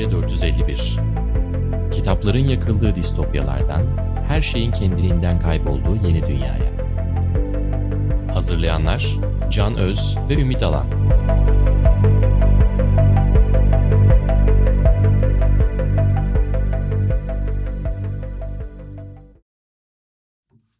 [0.00, 1.00] Distopya 451
[1.92, 3.86] Kitapların yakıldığı distopyalardan,
[4.28, 6.72] her şeyin kendiliğinden kaybolduğu yeni dünyaya.
[8.34, 9.16] Hazırlayanlar
[9.50, 10.86] Can Öz ve Ümit Alan.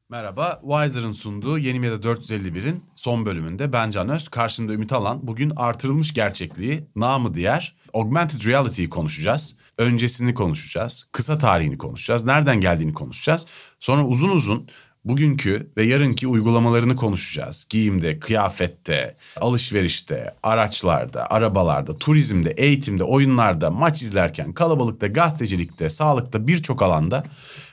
[0.09, 5.19] Merhaba, Wiser'ın sunduğu Yeni Meda 451'in son bölümünde ben Can Öz, karşımda Ümit Alan.
[5.23, 9.57] Bugün artırılmış gerçekliği, namı diğer Augmented Reality'yi konuşacağız.
[9.79, 13.47] Öncesini konuşacağız, kısa tarihini konuşacağız, nereden geldiğini konuşacağız.
[13.81, 14.69] Sonra uzun uzun
[15.05, 17.67] bugünkü ve yarınki uygulamalarını konuşacağız.
[17.71, 27.25] Giyimde, kıyafette, alışverişte, araçlarda, arabalarda, turizmde, eğitimde, oyunlarda, maç izlerken, kalabalıkta, gazetecilikte, sağlıkta birçok alanda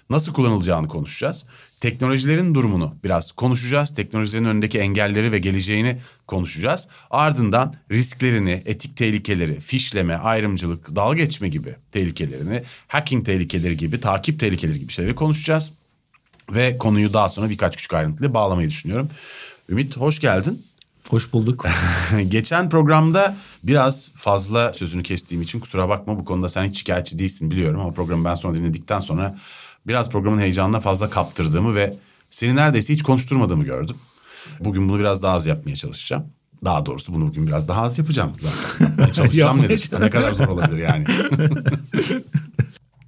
[0.09, 1.45] nasıl kullanılacağını konuşacağız.
[1.81, 3.95] Teknolojilerin durumunu biraz konuşacağız.
[3.95, 6.87] Teknolojilerin önündeki engelleri ve geleceğini konuşacağız.
[7.09, 14.79] Ardından risklerini, etik tehlikeleri, fişleme, ayrımcılık, dalga geçme gibi tehlikelerini, hacking tehlikeleri gibi, takip tehlikeleri
[14.79, 15.73] gibi şeyleri konuşacağız.
[16.51, 19.09] Ve konuyu daha sonra birkaç küçük ayrıntıyla bağlamayı düşünüyorum.
[19.69, 20.65] Ümit hoş geldin.
[21.09, 21.65] Hoş bulduk.
[22.27, 27.51] Geçen programda biraz fazla sözünü kestiğim için kusura bakma bu konuda sen hiç şikayetçi değilsin
[27.51, 29.37] biliyorum ama programı ben sonra dinledikten sonra
[29.87, 31.93] biraz programın heyecanına fazla kaptırdığımı ve
[32.29, 33.95] seni neredeyse hiç konuşturmadığımı gördüm.
[34.59, 36.25] Bugün bunu biraz daha az yapmaya çalışacağım.
[36.65, 38.85] Daha doğrusu bunu bugün biraz daha az yapacağım zaten.
[38.89, 39.89] Yapmaya çalışacağım nedir?
[39.99, 41.05] Ne kadar zor olabilir yani.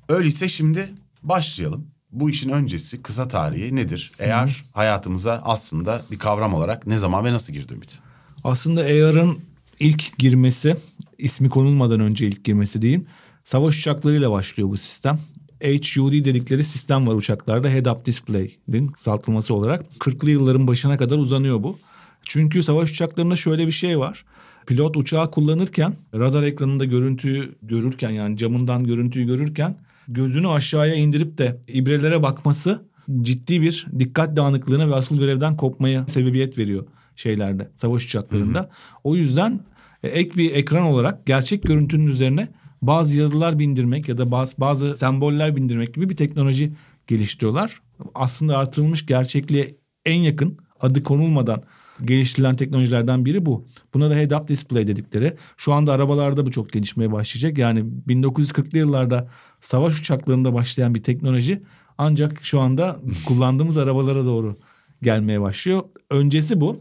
[0.10, 0.90] Öyleyse şimdi
[1.24, 1.88] başlayalım.
[2.12, 4.12] Bu işin öncesi kısa tarihi nedir?
[4.20, 8.00] Eğer hayatımıza aslında bir kavram olarak ne zaman ve nasıl girdi Ümit?
[8.44, 9.40] Aslında AR'ın
[9.80, 10.76] ilk girmesi,
[11.18, 13.08] ismi konulmadan önce ilk girmesi diyeyim.
[13.46, 15.20] Savaş uçaklarıyla başlıyor bu sistem.
[15.64, 17.70] HUD dedikleri sistem var uçaklarda.
[17.70, 19.86] Head Up Display'in kısaltılması olarak.
[20.00, 21.78] 40'lı yılların başına kadar uzanıyor bu.
[22.24, 24.26] Çünkü savaş uçaklarında şöyle bir şey var.
[24.68, 31.62] Pilot uçağı kullanırken radar ekranında görüntüyü görürken yani camından görüntüyü görürken gözünü aşağıya indirip de
[31.68, 32.86] ibrelere bakması
[33.22, 38.60] ciddi bir dikkat dağınıklığına ve asıl görevden kopmaya sebebiyet veriyor şeylerde savaş uçaklarında.
[38.60, 38.70] Hı hı.
[39.04, 39.60] O yüzden
[40.04, 42.48] e, ek bir ekran olarak gerçek görüntünün üzerine
[42.82, 46.74] bazı yazılar bindirmek ya da bazı, bazı semboller bindirmek gibi bir teknoloji
[47.08, 47.82] geliştiriyorlar.
[48.16, 49.76] Aslında artırılmış gerçekliğe
[50.06, 51.64] en yakın adı konulmadan
[52.06, 53.66] geliştirilen teknolojilerden biri bu.
[53.94, 55.34] Buna da head-up display dedikleri.
[55.58, 57.58] Şu anda arabalarda bu çok gelişmeye başlayacak.
[57.58, 59.30] Yani 1940'lı yıllarda
[59.62, 61.62] savaş uçaklarında başlayan bir teknoloji
[61.98, 64.58] ancak şu anda kullandığımız arabalara doğru
[65.02, 65.84] gelmeye başlıyor.
[66.10, 66.78] Öncesi bu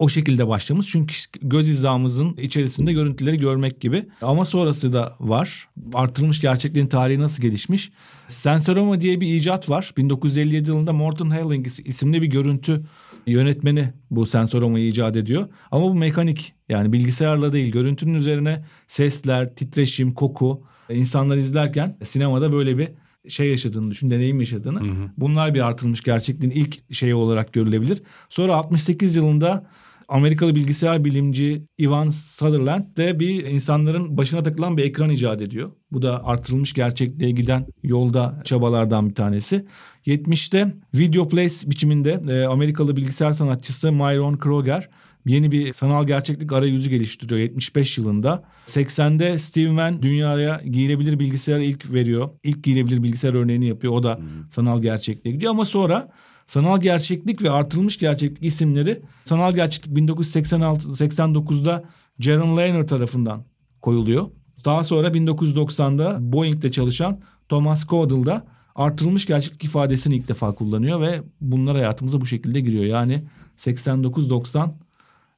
[0.00, 0.86] o şekilde başlamış.
[0.86, 4.04] Çünkü göz hizamızın içerisinde görüntüleri görmek gibi.
[4.22, 5.68] Ama sonrası da var.
[5.94, 7.92] Artırılmış gerçekliğin tarihi nasıl gelişmiş?
[8.28, 9.94] Sensoroma diye bir icat var.
[9.96, 12.82] 1957 yılında Morton Helling isimli bir görüntü
[13.26, 15.48] yönetmeni bu sensoromayı icat ediyor.
[15.70, 22.78] Ama bu mekanik yani bilgisayarla değil görüntünün üzerine sesler, titreşim, koku insanlar izlerken sinemada böyle
[22.78, 22.88] bir
[23.28, 24.80] şey yaşadığını düşün, deneyim yaşadığını.
[24.80, 25.10] Hı hı.
[25.16, 28.02] Bunlar bir artırılmış gerçekliğin ilk şeyi olarak görülebilir.
[28.28, 29.66] Sonra 68 yılında
[30.10, 35.70] Amerikalı bilgisayar bilimci Ivan Sutherland de bir insanların başına takılan bir ekran icat ediyor.
[35.92, 39.66] Bu da artırılmış gerçekliğe giden yolda çabalardan bir tanesi.
[40.06, 44.88] 70'te Video Place biçiminde e, Amerikalı bilgisayar sanatçısı Myron Kroger
[45.26, 48.44] yeni bir sanal gerçeklik arayüzü geliştiriyor 75 yılında.
[48.66, 52.30] 80'de Steve Mann dünyaya giyilebilir bilgisayar ilk veriyor.
[52.42, 53.92] İlk giyilebilir bilgisayar örneğini yapıyor.
[53.92, 56.08] O da sanal gerçekliğe gidiyor ama sonra
[56.50, 61.84] sanal gerçeklik ve artırılmış gerçeklik isimleri sanal gerçeklik 1986-89'da
[62.18, 63.44] Jaron Lanier tarafından
[63.82, 64.30] koyuluyor.
[64.64, 71.76] Daha sonra 1990'da Boeing'de çalışan Thomas Caudle'da artırılmış gerçeklik ifadesini ilk defa kullanıyor ve bunlar
[71.76, 72.84] hayatımıza bu şekilde giriyor.
[72.84, 73.24] Yani
[73.58, 74.70] 89-90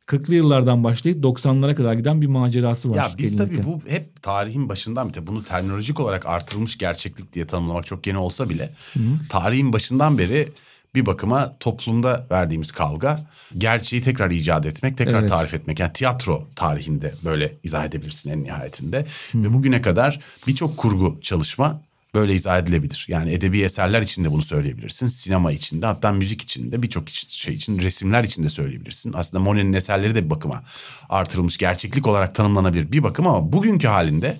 [0.06, 2.96] 40'lı yıllardan başlayıp 90'lara kadar giden bir macerası var.
[2.96, 7.86] Ya biz tabii bu hep tarihin başından beri bunu terminolojik olarak artırılmış gerçeklik diye tanımlamak
[7.86, 9.28] çok yeni olsa bile Hı-hı.
[9.28, 10.48] tarihin başından beri
[10.94, 13.20] bir bakıma toplumda verdiğimiz kavga
[13.58, 15.30] gerçeği tekrar icat etmek, tekrar evet.
[15.30, 15.80] tarif etmek.
[15.80, 19.06] Yani tiyatro tarihinde böyle izah edebilirsin en nihayetinde.
[19.32, 19.42] Hı.
[19.42, 21.82] Ve bugüne kadar birçok kurgu çalışma
[22.14, 23.06] böyle izah edilebilir.
[23.08, 25.06] Yani edebi eserler içinde bunu söyleyebilirsin.
[25.06, 29.12] Sinema içinde hatta müzik içinde birçok şey için resimler içinde söyleyebilirsin.
[29.16, 30.64] Aslında Monet'in eserleri de bir bakıma
[31.08, 34.36] artırılmış gerçeklik olarak tanımlanabilir bir bakıma ama bugünkü halinde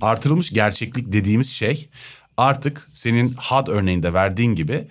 [0.00, 1.88] artırılmış gerçeklik dediğimiz şey
[2.36, 4.88] artık senin HUD örneğinde verdiğin gibi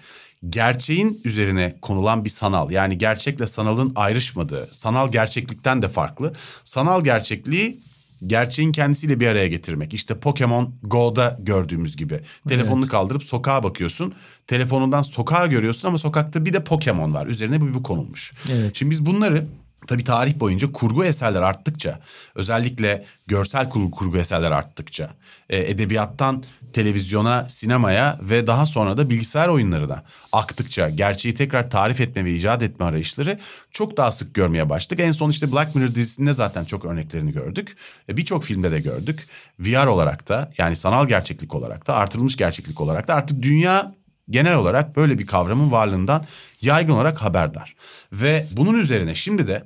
[0.49, 2.71] gerçeğin üzerine konulan bir sanal.
[2.71, 6.33] Yani gerçekle sanalın ayrışmadığı, sanal gerçeklikten de farklı.
[6.63, 7.79] Sanal gerçekliği
[8.27, 9.93] gerçeğin kendisiyle bir araya getirmek.
[9.93, 12.19] İşte Pokemon Go'da gördüğümüz gibi.
[12.49, 12.91] Telefonunu evet.
[12.91, 14.13] kaldırıp sokağa bakıyorsun.
[14.47, 17.27] Telefonundan sokağa görüyorsun ama sokakta bir de Pokemon var.
[17.27, 18.33] Üzerine bu, bu konulmuş.
[18.51, 18.75] Evet.
[18.75, 19.45] Şimdi biz bunları
[19.87, 21.99] Tabii tarih boyunca kurgu eserler arttıkça,
[22.35, 25.09] özellikle görsel kurgu, kurgu eserler arttıkça,
[25.49, 26.43] e, edebiyattan
[26.73, 32.63] televizyona, sinemaya ve daha sonra da bilgisayar oyunlarına aktıkça gerçeği tekrar tarif etme ve icat
[32.63, 33.39] etme arayışları
[33.71, 34.99] çok daha sık görmeye başladık.
[34.99, 37.77] En son işte Black Mirror dizisinde zaten çok örneklerini gördük.
[38.09, 39.27] E, Birçok filmde de gördük.
[39.59, 43.95] VR olarak da yani sanal gerçeklik olarak da artırılmış gerçeklik olarak da artık dünya
[44.29, 46.25] genel olarak böyle bir kavramın varlığından
[46.61, 47.75] yaygın olarak haberdar.
[48.13, 49.63] Ve bunun üzerine şimdi de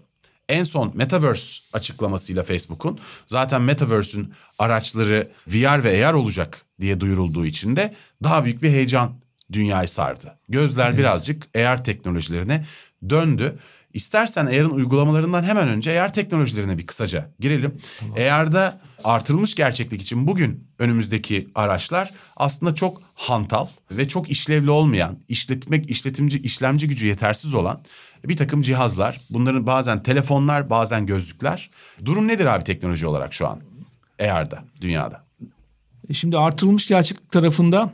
[0.50, 7.76] en son Metaverse açıklamasıyla Facebook'un zaten Metaverse'ün araçları VR ve AR olacak diye duyurulduğu için
[7.76, 9.16] de daha büyük bir heyecan
[9.54, 10.38] dünyayı sardı.
[10.50, 11.00] Gözler evet.
[11.00, 12.66] birazcık AR teknolojilerine
[13.10, 13.60] döndü.
[13.94, 17.78] İstersen AR'ın uygulamalarından hemen önce AR teknolojilerine bir kısaca girelim.
[18.00, 18.18] Tamam.
[18.18, 25.90] AR'da artırılmış gerçeklik için bugün önümüzdeki araçlar aslında çok hantal ve çok işlevli olmayan, işletmek
[25.90, 27.84] işletimci işlemci gücü yetersiz olan
[28.30, 29.22] bir takım cihazlar.
[29.30, 31.70] Bunların bazen telefonlar, bazen gözlükler.
[32.06, 33.60] Durum nedir abi teknoloji olarak şu an
[34.20, 35.24] AR'da, dünyada?
[36.10, 37.94] E, şimdi artırılmış gerçeklik tarafında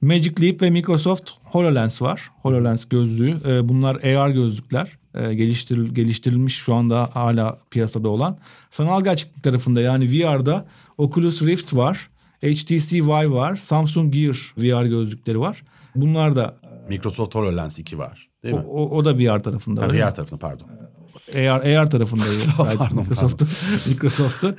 [0.00, 2.30] Magic Leap ve Microsoft HoloLens var.
[2.42, 3.30] HoloLens gözlüğü.
[3.46, 4.98] E, bunlar AR gözlükler.
[5.14, 8.38] E, geliştiril, geliştirilmiş şu anda hala piyasada olan.
[8.70, 10.66] Sanal gerçeklik tarafında yani VR'da
[10.98, 12.08] Oculus Rift var.
[12.42, 13.56] HTC Vive var.
[13.56, 15.62] Samsung Gear VR gözlükleri var.
[15.94, 16.56] Bunlar da
[16.88, 18.28] Microsoft HoloLens 2 var.
[18.44, 18.64] Değil o, mi?
[18.66, 19.82] O, o da VR tarafında.
[19.82, 20.66] Ha, VR tarafında pardon.
[21.34, 22.30] AR, AR tarafındaydı.
[22.78, 23.44] pardon, Microsoft'u.
[23.90, 24.56] Microsoft'u.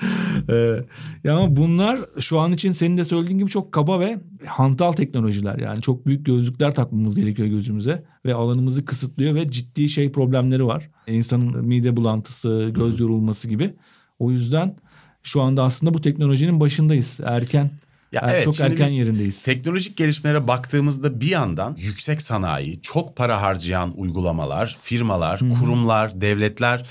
[0.49, 0.85] Ee,
[1.23, 5.59] ya ama bunlar şu an için senin de söylediğin gibi çok kaba ve hantal teknolojiler.
[5.59, 8.03] Yani çok büyük gözlükler takmamız gerekiyor gözümüze.
[8.25, 10.89] Ve alanımızı kısıtlıyor ve ciddi şey problemleri var.
[11.07, 13.73] İnsanın mide bulantısı, göz yorulması gibi.
[14.19, 14.75] O yüzden
[15.23, 17.19] şu anda aslında bu teknolojinin başındayız.
[17.25, 17.71] Erken
[18.15, 19.43] ya er, evet, çok erken yerindeyiz.
[19.43, 25.53] Teknolojik gelişmelere baktığımızda bir yandan yüksek sanayi, çok para harcayan uygulamalar, firmalar, Hı-hı.
[25.59, 26.85] kurumlar, devletler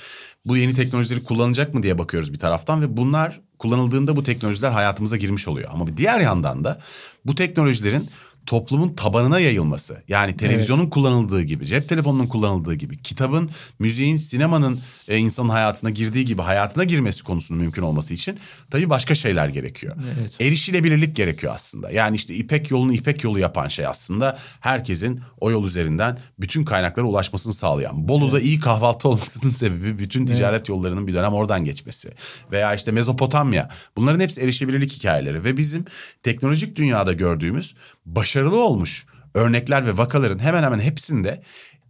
[0.47, 5.17] bu yeni teknolojileri kullanacak mı diye bakıyoruz bir taraftan ve bunlar kullanıldığında bu teknolojiler hayatımıza
[5.17, 5.71] girmiş oluyor.
[5.73, 6.81] Ama bir diğer yandan da
[7.25, 8.09] bu teknolojilerin
[8.47, 10.03] toplumun tabanına yayılması.
[10.09, 10.93] Yani televizyonun evet.
[10.93, 16.85] kullanıldığı gibi, cep telefonunun kullanıldığı gibi, kitabın, müziğin, sinemanın e, insanın hayatına girdiği gibi hayatına
[16.85, 18.39] girmesi konusunun mümkün olması için
[18.71, 19.97] tabii başka şeyler gerekiyor.
[20.19, 20.41] Evet.
[20.41, 21.91] Erişilebilirlik gerekiyor aslında.
[21.91, 27.07] Yani işte İpek yolunu İpek yolu yapan şey aslında herkesin o yol üzerinden bütün kaynaklara
[27.07, 28.09] ulaşmasını sağlayan.
[28.09, 28.47] Bolu'da evet.
[28.47, 30.69] iyi kahvaltı olmasının sebebi bütün ticaret evet.
[30.69, 32.11] yollarının bir dönem oradan geçmesi.
[32.51, 33.69] Veya işte Mezopotamya.
[33.97, 35.85] Bunların hepsi erişilebilirlik hikayeleri ve bizim
[36.23, 37.75] teknolojik dünyada gördüğümüz
[38.07, 41.43] başarılı olmuş örnekler ve vakaların hemen hemen hepsinde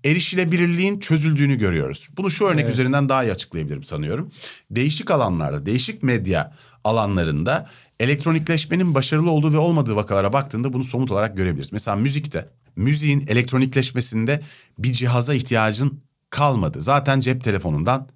[0.04, 2.10] erişilebilirliğin çözüldüğünü görüyoruz.
[2.16, 2.72] Bunu şu örnek evet.
[2.72, 4.30] üzerinden daha iyi açıklayabilirim sanıyorum.
[4.70, 6.52] Değişik alanlarda, değişik medya
[6.84, 7.70] alanlarında
[8.00, 11.72] elektronikleşmenin başarılı olduğu ve olmadığı vakalara baktığında bunu somut olarak görebiliriz.
[11.72, 14.42] Mesela müzikte, müziğin elektronikleşmesinde
[14.78, 16.00] bir cihaza ihtiyacın
[16.30, 16.82] kalmadı.
[16.82, 18.08] Zaten cep telefonundan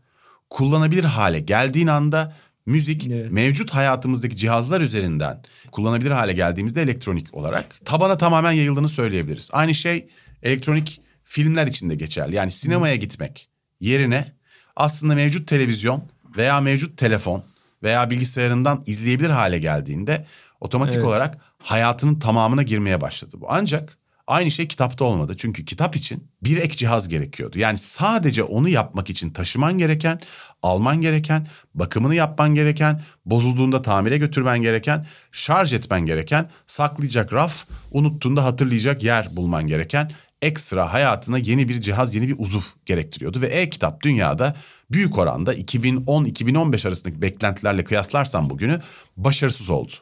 [0.50, 2.36] kullanabilir hale geldiğin anda
[2.68, 3.32] müzik evet.
[3.32, 5.42] mevcut hayatımızdaki cihazlar üzerinden
[5.72, 9.50] kullanabilir hale geldiğimizde elektronik olarak tabana tamamen yayıldığını söyleyebiliriz.
[9.52, 10.08] Aynı şey
[10.42, 12.34] elektronik filmler için de geçerli.
[12.34, 12.98] Yani sinemaya Hı.
[12.98, 13.48] gitmek
[13.80, 14.32] yerine
[14.76, 16.04] aslında mevcut televizyon
[16.36, 17.44] veya mevcut telefon
[17.82, 20.26] veya bilgisayarından izleyebilir hale geldiğinde
[20.60, 21.06] otomatik evet.
[21.06, 23.46] olarak hayatının tamamına girmeye başladı bu.
[23.48, 25.34] Ancak aynı şey kitapta olmadı.
[25.38, 27.58] Çünkü kitap için bir ek cihaz gerekiyordu.
[27.58, 30.20] Yani sadece onu yapmak için taşıman gereken,
[30.62, 38.44] alman gereken, bakımını yapman gereken, bozulduğunda tamire götürmen gereken, şarj etmen gereken, saklayacak raf, unuttuğunda
[38.44, 40.12] hatırlayacak yer bulman gereken
[40.42, 43.40] ekstra hayatına yeni bir cihaz, yeni bir uzuv gerektiriyordu.
[43.40, 44.56] Ve e-kitap dünyada
[44.90, 48.80] büyük oranda 2010-2015 arasındaki beklentilerle kıyaslarsam bugünü
[49.16, 49.92] başarısız oldu.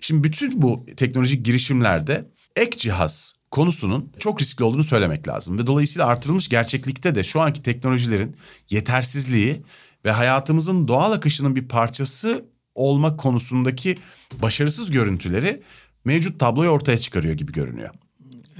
[0.00, 5.58] Şimdi bütün bu teknolojik girişimlerde ek cihaz konusunun çok riskli olduğunu söylemek lazım.
[5.58, 8.36] Ve dolayısıyla artırılmış gerçeklikte de şu anki teknolojilerin
[8.70, 9.62] yetersizliği
[10.04, 13.98] ve hayatımızın doğal akışının bir parçası olma konusundaki
[14.42, 15.62] başarısız görüntüleri
[16.04, 17.90] mevcut tabloyu ortaya çıkarıyor gibi görünüyor.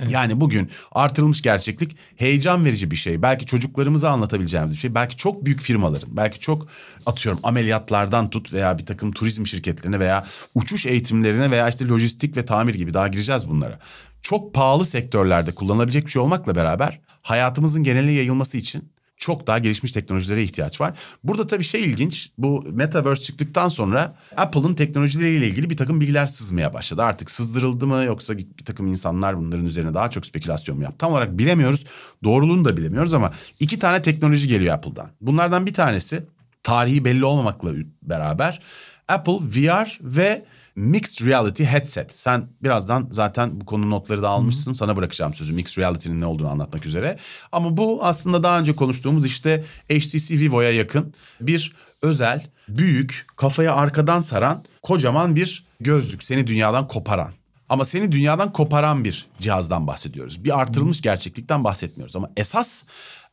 [0.02, 0.12] Evet.
[0.12, 3.22] Yani bugün artırılmış gerçeklik heyecan verici bir şey.
[3.22, 4.94] Belki çocuklarımıza anlatabileceğimiz bir şey.
[4.94, 6.68] Belki çok büyük firmaların, belki çok
[7.06, 12.44] atıyorum ameliyatlardan tut veya bir takım turizm şirketlerine veya uçuş eğitimlerine veya işte lojistik ve
[12.44, 13.78] tamir gibi daha gireceğiz bunlara.
[14.22, 19.92] Çok pahalı sektörlerde kullanılabilecek bir şey olmakla beraber hayatımızın geneline yayılması için çok daha gelişmiş
[19.92, 20.94] teknolojilere ihtiyaç var.
[21.24, 22.30] Burada tabii şey ilginç.
[22.38, 27.02] Bu Metaverse çıktıktan sonra Apple'ın teknolojileriyle ilgili bir takım bilgiler sızmaya başladı.
[27.02, 30.98] Artık sızdırıldı mı yoksa bir takım insanlar bunların üzerine daha çok spekülasyon mu yaptı?
[30.98, 31.84] Tam olarak bilemiyoruz.
[32.24, 35.10] Doğruluğunu da bilemiyoruz ama iki tane teknoloji geliyor Apple'dan.
[35.20, 36.26] Bunlardan bir tanesi
[36.62, 37.72] tarihi belli olmamakla
[38.02, 38.60] beraber
[39.08, 40.44] Apple VR ve
[40.78, 42.12] Mixed Reality Headset.
[42.12, 44.72] Sen birazdan zaten bu konu notları da almışsın.
[44.72, 47.18] Sana bırakacağım sözü Mixed Reality'nin ne olduğunu anlatmak üzere.
[47.52, 54.20] Ama bu aslında daha önce konuştuğumuz işte HTC Vivo'ya yakın bir özel, büyük, kafaya arkadan
[54.20, 56.22] saran kocaman bir gözlük.
[56.22, 57.32] Seni dünyadan koparan.
[57.68, 60.44] Ama seni dünyadan koparan bir cihazdan bahsediyoruz.
[60.44, 62.16] Bir artırılmış gerçeklikten bahsetmiyoruz.
[62.16, 62.84] Ama esas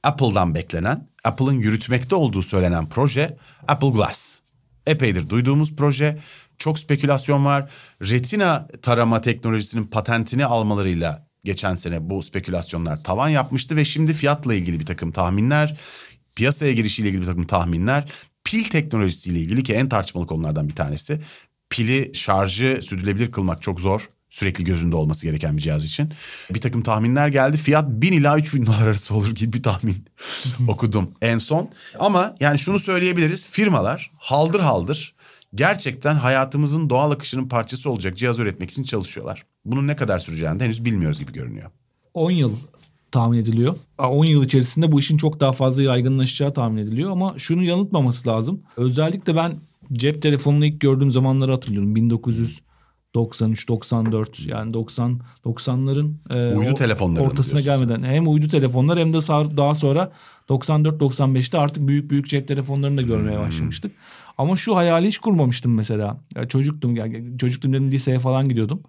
[0.04, 3.38] Apple'dan beklenen, Apple'ın yürütmekte olduğu söylenen proje
[3.68, 4.40] Apple Glass.
[4.88, 6.18] Epeydir duyduğumuz proje.
[6.58, 7.70] Çok spekülasyon var.
[8.02, 14.80] Retina tarama teknolojisinin patentini almalarıyla geçen sene bu spekülasyonlar tavan yapmıştı ve şimdi fiyatla ilgili
[14.80, 15.78] bir takım tahminler,
[16.36, 18.12] piyasaya girişiyle ilgili bir takım tahminler,
[18.44, 21.22] pil teknolojisiyle ilgili ki en tartışmalı konulardan bir tanesi.
[21.70, 26.14] Pili şarjı sürdürülebilir kılmak çok zor sürekli gözünde olması gereken bir cihaz için.
[26.50, 27.58] Bir takım tahminler geldi.
[27.58, 30.06] Fiyat 1000 ila 3000 dolar arası olur gibi bir tahmin
[30.68, 31.70] okudum en son.
[32.00, 33.48] Ama yani şunu söyleyebiliriz.
[33.48, 35.15] Firmalar haldır haldır
[35.56, 39.46] gerçekten hayatımızın doğal akışının parçası olacak cihaz üretmek için çalışıyorlar.
[39.66, 41.72] Bunun ne kadar süreceğini de henüz bilmiyoruz gibi görünüyor.
[42.14, 42.56] 10 yıl
[43.12, 43.76] tahmin ediliyor.
[43.98, 48.62] 10 yıl içerisinde bu işin çok daha fazla yaygınlaşacağı tahmin ediliyor ama şunu yanıltmaması lazım.
[48.78, 49.54] Özellikle ben
[49.94, 51.96] cep telefonunu ilk gördüğüm zamanları hatırlıyorum.
[51.96, 52.62] 1900
[53.16, 58.04] 93 94 yani 90 90'ların e, uydu telefonları ortasına gelmeden sen?
[58.04, 59.18] hem uydu telefonlar hem de
[59.58, 60.12] daha sonra
[60.50, 63.46] 94 95'te artık büyük büyük cep telefonlarını da görmeye hmm.
[63.46, 63.92] başlamıştık.
[64.38, 66.18] Ama şu hayali hiç kurmamıştım mesela.
[66.36, 68.82] Ya çocuktum yani çocuktum dedim liseye falan gidiyordum.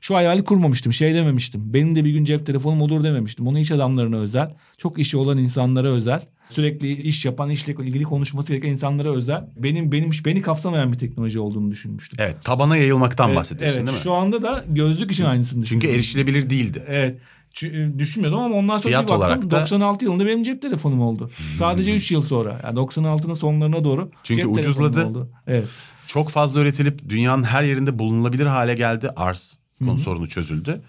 [0.00, 0.92] Şu hayali kurmamıştım.
[0.92, 1.74] Şey dememiştim.
[1.74, 3.46] Benim de bir gün cep telefonum olur dememiştim.
[3.46, 8.52] Onu iş adamlarına özel, çok işi olan insanlara özel sürekli iş yapan, işle ilgili konuşması
[8.52, 9.44] gereken insanlara özel.
[9.56, 12.18] Benim benim beni kapsamayan bir teknoloji olduğunu düşünmüştüm.
[12.22, 14.02] Evet, tabana yayılmaktan evet, bahsediyorsun evet, değil mi?
[14.02, 16.84] Şu anda da gözlük için aynısını Çünkü erişilebilir değildi.
[16.88, 17.18] Evet.
[17.62, 19.60] E, düşünmüyordum ama ondan sonra Fiyat bir baktım da...
[19.60, 21.30] 96 yılında benim cep telefonum oldu.
[21.36, 21.56] Hmm.
[21.58, 25.06] Sadece 3 yıl sonra yani 96'nın sonlarına doğru Çünkü cep ucuzladı.
[25.06, 25.28] Oldu.
[25.46, 25.68] Evet.
[26.06, 29.10] Çok fazla üretilip dünyanın her yerinde bulunulabilir hale geldi.
[29.16, 30.82] Arz konu sorunu çözüldü.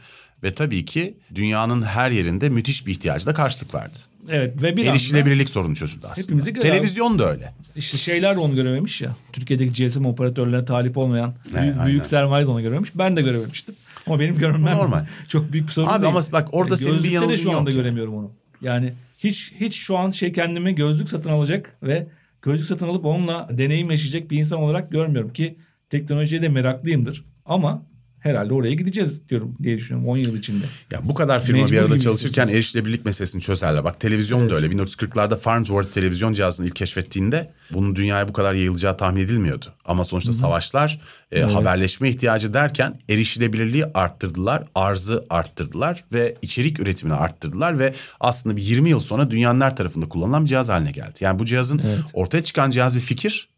[0.43, 3.97] Ve tabii ki dünyanın her yerinde müthiş bir ihtiyacı da karşılık verdi.
[4.29, 6.25] Evet ve bir Erişilebilirlik sorunu çözüldü aslında.
[6.25, 7.53] Hepimizi Televizyon da öyle.
[7.75, 9.15] İşte şeyler de onu görememiş ya.
[9.33, 12.91] Türkiye'deki GSM operatörlerine talip olmayan büyük, büyük sermaye de onu görememiş.
[12.95, 13.75] Ben de görememiştim.
[14.07, 15.05] Ama benim görmem normal.
[15.29, 16.13] çok büyük bir sorun Abi değil.
[16.13, 17.79] ama bak orada Gözlükte senin bir yanılgın de şu anda yok.
[17.79, 18.31] göremiyorum onu.
[18.61, 22.07] Yani hiç hiç şu an şey kendimi gözlük satın alacak ve
[22.41, 25.57] gözlük satın alıp onunla deneyim yaşayacak bir insan olarak görmüyorum ki
[25.89, 27.25] teknolojiye de meraklıyımdır.
[27.45, 27.85] Ama
[28.23, 30.65] herhalde oraya gideceğiz diyorum diye düşünüyorum 10 yıl içinde.
[30.91, 33.83] Ya bu kadar firma Mecbur bir arada çalışırken erişilebilirlik meselesini çözerler.
[33.83, 34.51] Bak televizyon evet.
[34.51, 34.67] da öyle.
[34.67, 39.65] 1940'larda Farnsworth televizyon cihazını ilk keşfettiğinde bunun dünyaya bu kadar yayılacağı tahmin edilmiyordu.
[39.85, 40.39] Ama sonuçta Hı-hı.
[40.39, 41.01] savaşlar,
[41.31, 41.55] e, evet.
[41.55, 48.89] haberleşme ihtiyacı derken erişilebilirliği arttırdılar, arzı arttırdılar ve içerik üretimini arttırdılar ve aslında bir 20
[48.89, 51.13] yıl sonra dünyanın her tarafında kullanılan bir cihaz haline geldi.
[51.19, 51.99] Yani bu cihazın evet.
[52.13, 53.49] ortaya çıkan cihaz bir fikir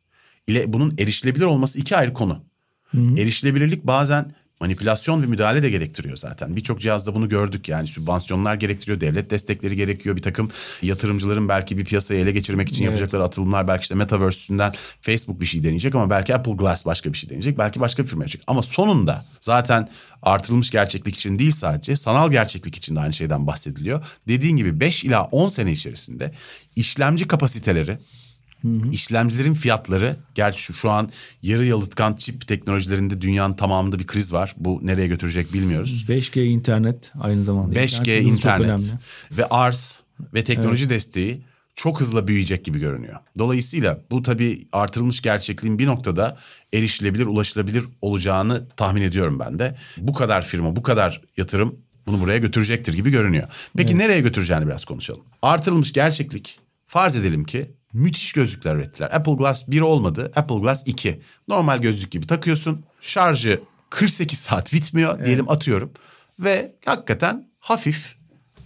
[0.48, 2.44] ile bunun erişilebilir olması iki ayrı konu.
[2.92, 3.20] Hı-hı.
[3.20, 4.32] Erişilebilirlik bazen
[4.62, 6.56] manipülasyon ve müdahale de gerektiriyor zaten.
[6.56, 10.16] Birçok cihazda bunu gördük yani sübvansiyonlar gerektiriyor, devlet destekleri gerekiyor.
[10.16, 12.92] Bir takım yatırımcıların belki bir piyasayı ele geçirmek için evet.
[12.92, 17.14] yapacakları atılımlar belki işte Metaverse üstünden Facebook bir şey deneyecek ama belki Apple Glass başka
[17.14, 17.58] bir şey deneyecek.
[17.58, 18.44] Belki başka bir firma yapacak.
[18.48, 19.90] Ama sonunda zaten
[20.22, 24.06] artırılmış gerçeklik için değil sadece sanal gerçeklik için de aynı şeyden bahsediliyor.
[24.28, 26.32] Dediğin gibi 5 ila 10 sene içerisinde
[26.76, 27.98] işlemci kapasiteleri
[28.66, 28.92] Hı hı.
[28.92, 34.56] İşlemcilerin fiyatları gerçi şu, şu an yarı yalıtkan çip teknolojilerinde dünyanın tamamında bir kriz var.
[34.58, 36.06] Bu nereye götürecek bilmiyoruz.
[36.10, 37.80] 5G internet aynı zamanda.
[37.80, 38.82] 5G internet, internet
[39.32, 40.04] ve arz
[40.34, 40.94] ve teknoloji evet.
[40.94, 41.42] desteği
[41.76, 43.20] çok hızlı büyüyecek gibi görünüyor.
[43.40, 46.38] Dolayısıyla bu tabii artırılmış gerçekliğin bir noktada
[46.74, 49.78] erişilebilir, ulaşılabilir olacağını tahmin ediyorum ben de.
[49.98, 51.76] Bu kadar firma, bu kadar yatırım
[52.08, 53.48] bunu buraya götürecektir gibi görünüyor.
[53.78, 54.02] Peki evet.
[54.02, 55.24] nereye götüreceğini biraz konuşalım.
[55.42, 59.10] Artırılmış gerçeklik farz edelim ki müthiş gözlükler ürettiler.
[59.16, 60.32] Apple Glass 1 olmadı.
[60.36, 61.22] Apple Glass 2.
[61.48, 62.84] Normal gözlük gibi takıyorsun.
[63.02, 65.26] Şarjı 48 saat bitmiyor evet.
[65.26, 65.92] diyelim atıyorum.
[66.40, 68.16] Ve hakikaten hafif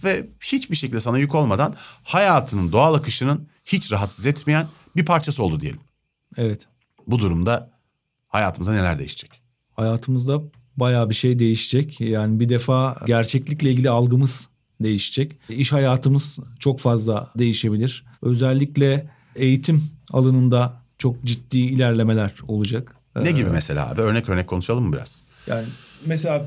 [0.04, 5.60] ve hiçbir şekilde sana yük olmadan hayatının doğal akışının hiç rahatsız etmeyen bir parçası oldu
[5.60, 5.80] diyelim.
[6.36, 6.66] Evet.
[7.06, 7.70] Bu durumda
[8.28, 9.42] hayatımızda neler değişecek?
[9.72, 10.40] Hayatımızda
[10.76, 12.00] bayağı bir şey değişecek.
[12.00, 14.48] Yani bir defa gerçeklikle ilgili algımız
[14.80, 15.36] değişecek.
[15.48, 18.04] İş hayatımız çok fazla değişebilir.
[18.22, 19.82] Özellikle eğitim
[20.12, 22.96] alanında çok ciddi ilerlemeler olacak.
[23.22, 24.00] Ne gibi ee, mesela abi?
[24.00, 25.24] Örnek örnek konuşalım mı biraz?
[25.46, 25.64] Yani
[26.06, 26.46] mesela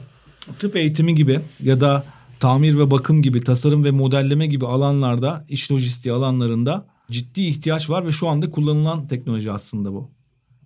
[0.60, 2.04] tıp eğitimi gibi ya da
[2.40, 8.08] tamir ve bakım gibi, tasarım ve modelleme gibi alanlarda, iş lojistiği alanlarında ciddi ihtiyaç var
[8.08, 10.12] ve şu anda kullanılan teknoloji aslında bu.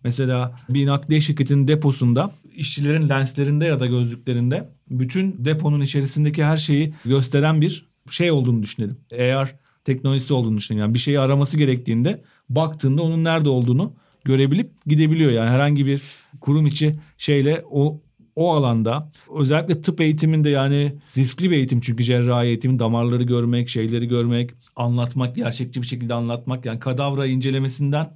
[0.04, 6.94] Mesela bir nakliye şirketinin deposunda işçilerin lenslerinde ya da gözlüklerinde bütün deponun içerisindeki her şeyi
[7.06, 8.98] gösteren bir şey olduğunu düşünelim.
[9.12, 9.56] Eğer
[9.88, 10.82] teknolojisi olduğunu düşünelim.
[10.82, 15.32] Yani bir şeyi araması gerektiğinde baktığında onun nerede olduğunu görebilip gidebiliyor.
[15.32, 16.01] Yani herhangi bir
[16.41, 18.01] kurum içi şeyle o
[18.36, 24.08] o alanda özellikle tıp eğitiminde yani riskli bir eğitim çünkü cerrahi eğitim damarları görmek, şeyleri
[24.08, 28.10] görmek, anlatmak, gerçekçi bir şekilde anlatmak yani kadavra incelemesinden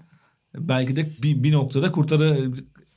[0.55, 2.51] belki de bir, bir noktada kurtarı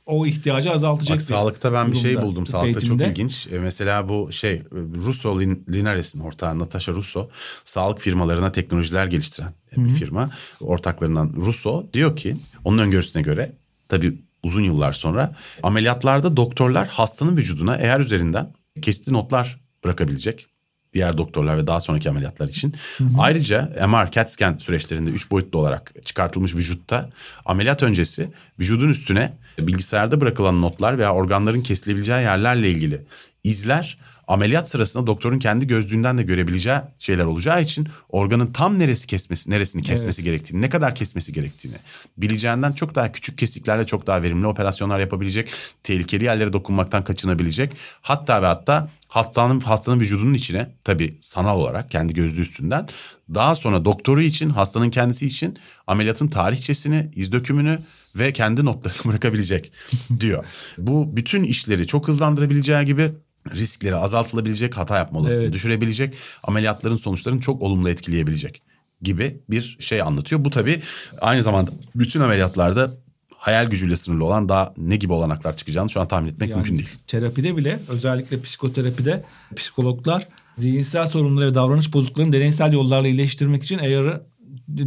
[0.05, 1.17] o ihtiyacı azaltacak.
[1.17, 2.47] Bak, sağlıkta ben bir şey buldum.
[2.47, 3.03] Sağlıkta eğitimde.
[3.03, 3.47] çok ilginç.
[3.51, 4.61] E, mesela bu şey
[4.95, 7.29] Russo Lin- Linares'in ortağı Natasha Russo
[7.65, 10.29] sağlık firmalarına teknolojiler geliştiren bir firma.
[10.61, 13.51] Ortaklarından Russo diyor ki onun öngörüsüne göre
[13.89, 20.47] tabii uzun yıllar sonra ameliyatlarda doktorlar hastanın vücuduna eğer üzerinden kesitli notlar bırakabilecek
[20.95, 22.75] diğer doktorlar ve daha sonraki ameliyatlar için.
[23.17, 27.09] Ayrıca MR, CAT scan süreçlerinde üç boyutlu olarak çıkartılmış vücutta
[27.45, 33.01] ameliyat öncesi vücudun üstüne bilgisayarda bırakılan notlar veya organların kesilebileceği yerlerle ilgili
[33.43, 33.97] izler
[34.27, 39.81] ameliyat sırasında doktorun kendi gözlüğünden de görebileceği şeyler olacağı için organın tam neresi kesmesi, neresini
[39.81, 41.75] kesmesi gerektiğini, ne kadar kesmesi gerektiğini
[42.17, 45.51] bileceğinden çok daha küçük kesiklerle çok daha verimli operasyonlar yapabilecek,
[45.83, 47.73] tehlikeli yerlere dokunmaktan kaçınabilecek.
[48.01, 52.87] Hatta ve hatta hastanın hastanın vücudunun içine tabii sanal olarak kendi gözlüğü üstünden
[53.33, 55.57] daha sonra doktoru için, hastanın kendisi için
[55.87, 57.79] ameliyatın tarihçesini, iz dökümünü
[58.15, 59.71] ve kendi notlarını bırakabilecek
[60.19, 60.45] diyor.
[60.77, 63.11] Bu bütün işleri çok hızlandırabileceği gibi
[63.55, 65.53] riskleri azaltılabilecek, hata yapma olasılığını Evet.
[65.53, 68.61] düşürebilecek, ameliyatların sonuçlarını çok olumlu etkileyebilecek
[69.01, 70.45] gibi bir şey anlatıyor.
[70.45, 70.81] Bu tabii
[71.21, 73.04] aynı zamanda bütün ameliyatlarda
[73.45, 76.77] hayal gücüyle sınırlı olan daha ne gibi olanaklar çıkacağını şu an tahmin etmek Yani mümkün
[76.77, 76.89] değil.
[77.07, 79.23] Terapide bile özellikle psikoterapide
[79.55, 84.25] psikologlar zihinsel sorunları ve davranış bozukluklarını deneysel yollarla iyileştirmek için AR'ı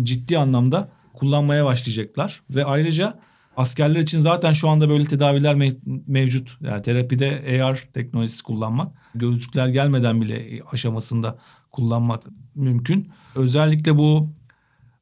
[0.02, 2.42] ciddi anlamda kullanmaya başlayacaklar.
[2.50, 3.20] Ve ayrıca
[3.56, 6.56] askerler için zaten şu anda böyle tedaviler me- mevcut.
[6.60, 11.38] Yani terapide AR teknolojisi kullanmak, gözlükler gelmeden bile aşamasında
[11.70, 12.22] kullanmak
[12.54, 13.10] mümkün.
[13.34, 14.32] Özellikle bu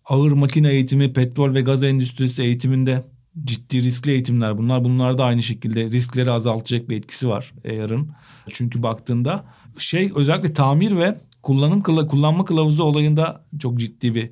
[0.05, 4.85] ağır makine eğitimi, petrol ve gaz endüstrisi eğitiminde ciddi riskli eğitimler bunlar.
[4.85, 8.11] Bunlar da aynı şekilde riskleri azaltacak bir etkisi var AR'ın.
[8.49, 9.45] Çünkü baktığında
[9.79, 14.31] şey özellikle tamir ve kullanım kullanma kılavuzu olayında çok ciddi bir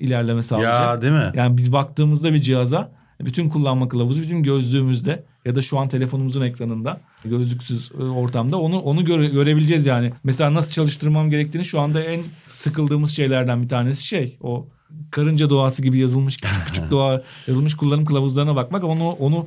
[0.00, 0.80] ilerleme sağlayacak.
[0.80, 1.32] Ya değil mi?
[1.34, 6.42] Yani biz baktığımızda bir cihaza bütün kullanma kılavuzu bizim gözlüğümüzde ya da şu an telefonumuzun
[6.42, 10.12] ekranında gözlüksüz e, ortamda onu onu göre- görebileceğiz yani.
[10.24, 14.68] Mesela nasıl çalıştırmam gerektiğini şu anda en sıkıldığımız şeylerden bir tanesi şey o
[15.10, 19.46] karınca doğası gibi yazılmış küçük küçük doğa yazılmış kullanım kılavuzlarına bakmak onu onu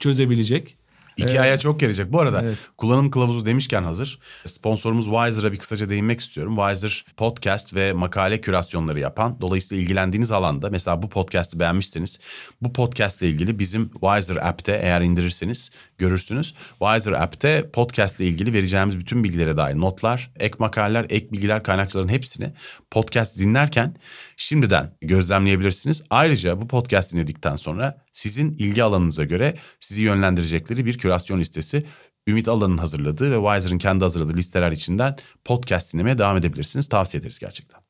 [0.00, 0.76] çözebilecek.
[1.16, 2.12] İki aya çok gelecek.
[2.12, 2.58] Bu arada Evet.
[2.76, 4.18] kullanım kılavuzu demişken hazır.
[4.46, 6.56] Sponsorumuz Wiser'a bir kısaca değinmek istiyorum.
[6.56, 9.36] Wiser podcast ve makale kürasyonları yapan.
[9.40, 12.18] Dolayısıyla ilgilendiğiniz alanda mesela bu podcast'i beğenmişseniz
[12.62, 16.54] bu podcast ile ilgili bizim Wiser app'te eğer indirirseniz görürsünüz.
[16.78, 22.08] Wiser app'te podcast ile ilgili vereceğimiz bütün bilgilere dair notlar, ek makaleler, ek bilgiler, kaynakçaların
[22.08, 22.52] hepsini
[22.90, 23.96] podcast dinlerken
[24.36, 26.02] şimdiden gözlemleyebilirsiniz.
[26.10, 31.86] Ayrıca bu podcast dinledikten sonra sizin ilgi alanınıza göre sizi yönlendirecekleri bir kürasyon listesi
[32.26, 36.88] Ümit Alan'ın hazırladığı ve Wiser'ın kendi hazırladığı listeler içinden podcast dinlemeye devam edebilirsiniz.
[36.88, 37.80] Tavsiye ederiz gerçekten.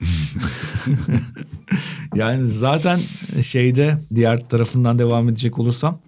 [2.14, 3.00] Yani zaten
[3.42, 5.98] şeyde diğer tarafından devam edecek olursam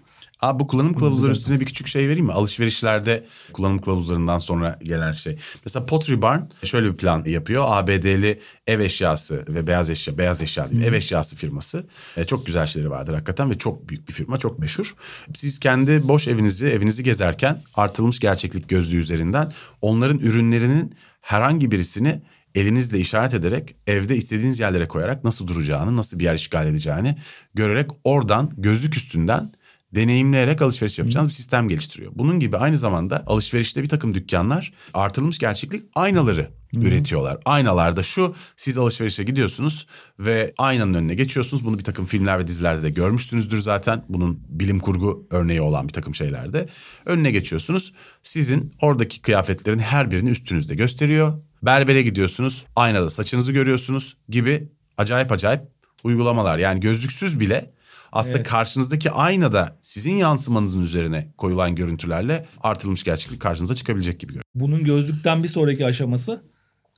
[0.44, 2.32] Abi bu kullanım kılavuzları üstüne bir küçük şey vereyim mi?
[2.32, 5.38] Alışverişlerde kullanım kılavuzlarından sonra gelen şey.
[5.64, 7.64] Mesela Pottery Barn şöyle bir plan yapıyor.
[7.66, 11.86] ABD'li ev eşyası ve beyaz eşya, beyaz eşya değil, ev eşyası firması.
[12.16, 14.94] E, çok güzel şeyleri vardır hakikaten ve çok büyük bir firma, çok meşhur.
[15.34, 19.52] Siz kendi boş evinizi, evinizi gezerken artılmış gerçeklik gözlüğü üzerinden
[19.82, 22.22] onların ürünlerinin herhangi birisini
[22.54, 27.16] elinizle işaret ederek evde istediğiniz yerlere koyarak nasıl duracağını, nasıl bir yer işgal edeceğini
[27.54, 29.52] görerek oradan gözlük üstünden
[29.94, 32.12] deneyimleyerek alışveriş yapacağınız bir sistem geliştiriyor.
[32.14, 37.38] Bunun gibi aynı zamanda alışverişte bir takım dükkanlar artırılmış gerçeklik aynaları üretiyorlar.
[37.44, 39.86] Aynalarda şu siz alışverişe gidiyorsunuz
[40.18, 41.64] ve aynanın önüne geçiyorsunuz.
[41.64, 44.04] Bunu bir takım filmler ve dizilerde de görmüşsünüzdür zaten.
[44.08, 46.68] Bunun bilim kurgu örneği olan bir takım şeylerde.
[47.06, 47.92] Önüne geçiyorsunuz.
[48.22, 51.42] Sizin oradaki kıyafetlerin her birini üstünüzde gösteriyor.
[51.62, 52.66] Berbere gidiyorsunuz.
[52.76, 55.62] Aynada saçınızı görüyorsunuz gibi acayip acayip
[56.04, 56.58] uygulamalar.
[56.58, 57.73] Yani gözlüksüz bile
[58.14, 58.48] aslında Evet.
[58.48, 64.44] karşınızdaki aynada sizin yansımanızın üzerine koyulan görüntülerle artılmış gerçeklik karşınıza çıkabilecek gibi görünüyor.
[64.54, 66.42] Bunun gözlükten bir sonraki aşaması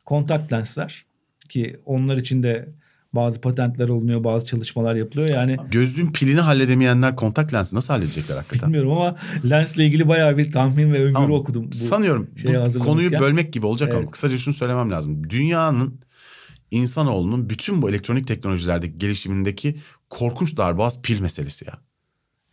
[0.07, 1.05] kontak lensler
[1.49, 2.69] ki onlar için de
[3.13, 5.29] bazı patentler olunuyor, bazı çalışmalar yapılıyor.
[5.29, 8.69] Yani Gözlüğün pilini halledemeyenler kontak lensi nasıl halledecekler hakikaten?
[8.69, 9.17] bilmiyorum ama
[9.51, 11.31] lensle ilgili bayağı bir tahmin ve öngörü Tamam.
[11.31, 11.71] okudum.
[11.73, 12.31] Bu Sanıyorum
[12.75, 14.11] bu konuyu bölmek gibi olacak ama Evet.
[14.11, 15.31] kısaca şunu söylemem lazım.
[15.31, 16.01] Dünyanın
[16.71, 19.77] insanoğlunun bütün bu elektronik teknolojilerdeki gelişimindeki
[20.11, 21.73] korkunç darboğaz pil meselesi ya.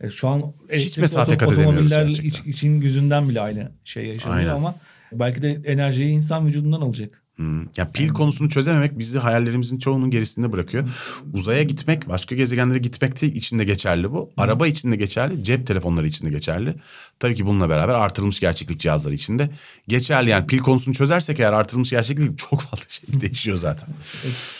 [0.00, 2.24] E, Şu an elektrikli mesafe otom- kat edemiyoruz gerçekten.
[2.28, 4.54] iç- için yüzünden bile aynı şey yaşanıyor Aynen.
[4.54, 4.74] ama
[5.12, 7.23] belki de enerjiyi insan vücudundan alacak.
[7.36, 7.62] Hmm.
[7.76, 10.88] Ya pil konusunu çözememek bizi hayallerimizin çoğunun gerisinde bırakıyor.
[11.32, 14.30] Uzaya gitmek, başka gezegenlere gitmek de içinde geçerli bu.
[14.36, 16.74] Araba içinde geçerli, cep telefonları içinde geçerli.
[17.18, 19.50] Tabii ki bununla beraber artırılmış gerçeklik cihazları içinde
[19.88, 20.30] geçerli.
[20.30, 23.88] Yani pil konusunu çözersek eğer artırılmış gerçeklik çok fazla şey değişiyor zaten.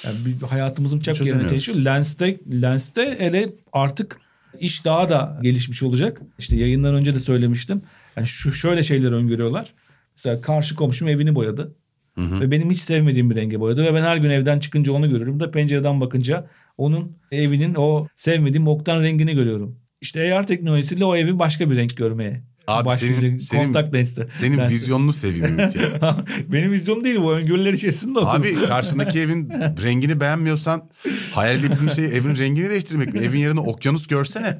[0.05, 1.79] Yani hayatımızın çok yerine değişiyor.
[1.79, 4.21] Lens'te, Lens'te hele artık
[4.61, 6.21] iş daha da gelişmiş olacak.
[6.39, 7.83] İşte yayından önce de söylemiştim.
[8.17, 9.73] Yani şu şöyle şeyler öngörüyorlar.
[10.17, 11.75] Mesela karşı komşum evini boyadı.
[12.17, 13.85] Ve benim hiç sevmediğim bir renge boyadı.
[13.85, 16.49] Ve ben her gün evden çıkınca onu görürüm de pencereden bakınca
[16.79, 19.79] onun evinin o sevmediğim oktan rengini görüyorum.
[20.01, 23.21] İşte AR teknolojisiyle o evi başka bir renk görmeye Abi başlayacak.
[23.21, 24.27] senin- senin- Kontak lensi.
[24.35, 24.75] Senin Lensi.
[24.75, 25.83] vizyonunu seveyim Ümit ya.
[26.49, 28.41] Benim vizyonum değil bu öngörüler içerisinde okudum.
[28.43, 29.51] Abi karşındaki evin
[29.83, 30.89] rengini beğenmiyorsan
[31.33, 33.21] hayal ettiğin şey evin rengini değiştirmek mi?
[33.21, 34.59] Evin yerine okyanus görsene.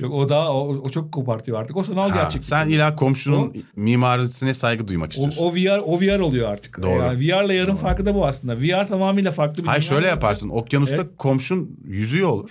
[0.00, 1.76] Yok, o da o, o çok kopartıyor artık.
[1.76, 2.44] O sanal Ha, gerçeklik.
[2.48, 5.42] sen ila komşunun O- mimarisine saygı duymak O, istiyorsun.
[5.44, 6.82] o VR o VR oluyor artık.
[6.82, 7.00] Doğru.
[7.02, 8.56] Yani VR'la yarın farkı da bu aslında.
[8.60, 10.48] VR tamamıyla farklı bir Hayır şöyle yaparsın.
[10.48, 11.06] Okyanusta Evet.
[11.18, 12.50] komşun yüzüyor olur.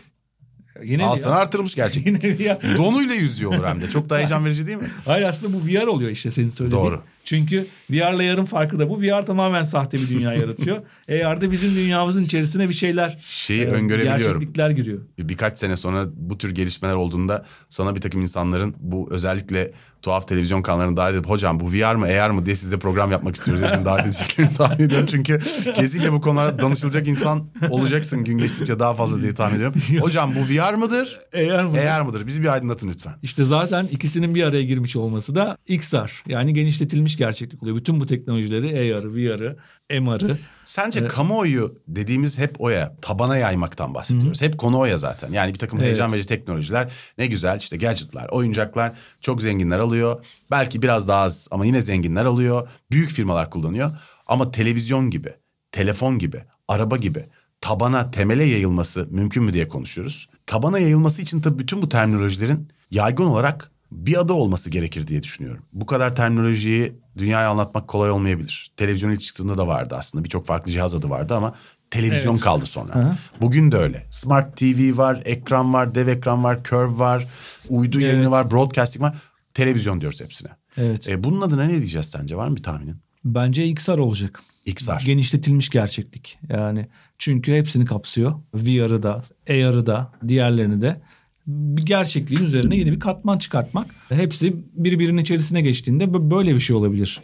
[0.83, 1.19] Yine Al VR.
[1.19, 2.05] sana artırılmış gerçek.
[2.05, 2.77] Yine VR.
[2.77, 3.89] Donuyla yüzüyor olur hem de.
[3.89, 4.87] Çok daha heyecan verici değil mi?
[5.05, 6.83] Hayır aslında bu VR oluyor işte senin söylediğin.
[6.83, 7.01] Doğru.
[7.23, 9.01] Çünkü VR'la yarın farkı da bu.
[9.01, 10.77] VR tamamen sahte bir dünya yaratıyor.
[11.25, 14.39] AR'da bizim dünyamızın içerisine bir şeyler Şeyi e, öngörebiliyorum.
[14.39, 14.99] Gerçeklikler giriyor.
[15.19, 19.71] Birkaç sene sonra bu tür gelişmeler olduğunda sana bir takım insanların bu özellikle
[20.01, 23.35] tuhaf televizyon kanallarına davet edip hocam bu VR mı AR mı diye size program yapmak
[23.35, 25.07] istiyoruz diye seni davet edeceklerini tahmin ediyorum.
[25.11, 25.39] Çünkü
[25.75, 29.81] kesinlikle bu konularda danışılacak insan olacaksın gün geçtikçe daha fazla diye tahmin ediyorum.
[29.99, 31.19] Hocam bu VR mıdır?
[31.33, 31.77] AR mı?
[31.79, 32.27] AR mıdır?
[32.27, 33.13] Bizi bir aydınlatın lütfen.
[33.21, 37.76] İşte zaten ikisinin bir araya girmiş olması da XR yani genişletilmiş gerçeklik oluyor.
[37.77, 39.57] Bütün bu teknolojileri AR'ı, VR'ı,
[40.01, 44.41] MR'ı Sence kamuoyu dediğimiz hep oya, tabana yaymaktan bahsediyoruz.
[44.41, 45.31] Hep konu oya zaten.
[45.31, 45.87] Yani bir takım Evet.
[45.87, 50.25] heyecan verici teknolojiler ne güzel işte gadgetlar, oyuncaklar çok zenginler alıyor.
[50.51, 52.67] Belki biraz daha az ama yine zenginler alıyor.
[52.91, 53.91] Büyük firmalar kullanıyor.
[54.27, 55.33] Ama televizyon gibi,
[55.71, 57.25] telefon gibi, araba gibi
[57.61, 60.29] tabana, temele yayılması mümkün mü diye konuşuyoruz.
[60.45, 65.63] Tabana yayılması için tabii bütün bu terminolojilerin yaygın olarak bir adı olması gerekir diye düşünüyorum.
[65.73, 68.71] Bu kadar terminolojiyi dünyaya anlatmak kolay olmayabilir.
[68.77, 70.23] Televizyon ilk çıktığında da vardı aslında.
[70.23, 71.55] Birçok farklı cihaz adı vardı ama
[71.91, 72.43] televizyon Evet.
[72.43, 72.95] kaldı sonra.
[72.95, 73.17] Hı hı.
[73.41, 74.05] Bugün de öyle.
[74.11, 77.27] Smart TV var, ekran var, dev ekran var, curve var,
[77.69, 78.09] uydu Evet.
[78.13, 79.17] yayını var, broadcasting var.
[79.53, 80.49] Televizyon diyoruz hepsine.
[80.77, 81.09] Evet.
[81.09, 82.35] E, bunun adına ne diyeceğiz sence?
[82.37, 82.95] Var mı bir tahminin?
[83.25, 84.41] Bence XR olacak.
[84.65, 84.99] XR.
[85.05, 86.39] Genişletilmiş gerçeklik.
[86.49, 88.33] Yani çünkü hepsini kapsıyor.
[88.53, 91.01] VR'ı da, AR'ı da, diğerlerini de
[91.47, 93.87] bir gerçekliğin üzerine yeni bir katman çıkartmak.
[94.09, 97.21] Hepsi birbirinin içerisine geçtiğinde bö- böyle bir şey olabilir.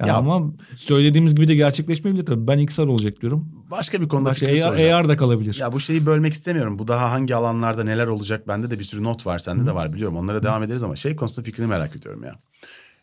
[0.00, 2.46] Yani Ya- ama söylediğimiz gibi de gerçekleşmeyebilir tabii.
[2.46, 3.48] Ben XR olacak diyorum.
[3.70, 4.92] Başka bir konuda Başka fikir AR.
[4.92, 5.56] AR da kalabilir.
[5.60, 6.78] Ya bu şeyi bölmek istemiyorum.
[6.78, 9.38] Bu daha hangi alanlarda neler olacak bende de bir sürü not var.
[9.38, 10.16] Sende de var biliyorum.
[10.16, 12.34] Onlara devam ederiz ama şey konusunda fikrini merak ediyorum ya.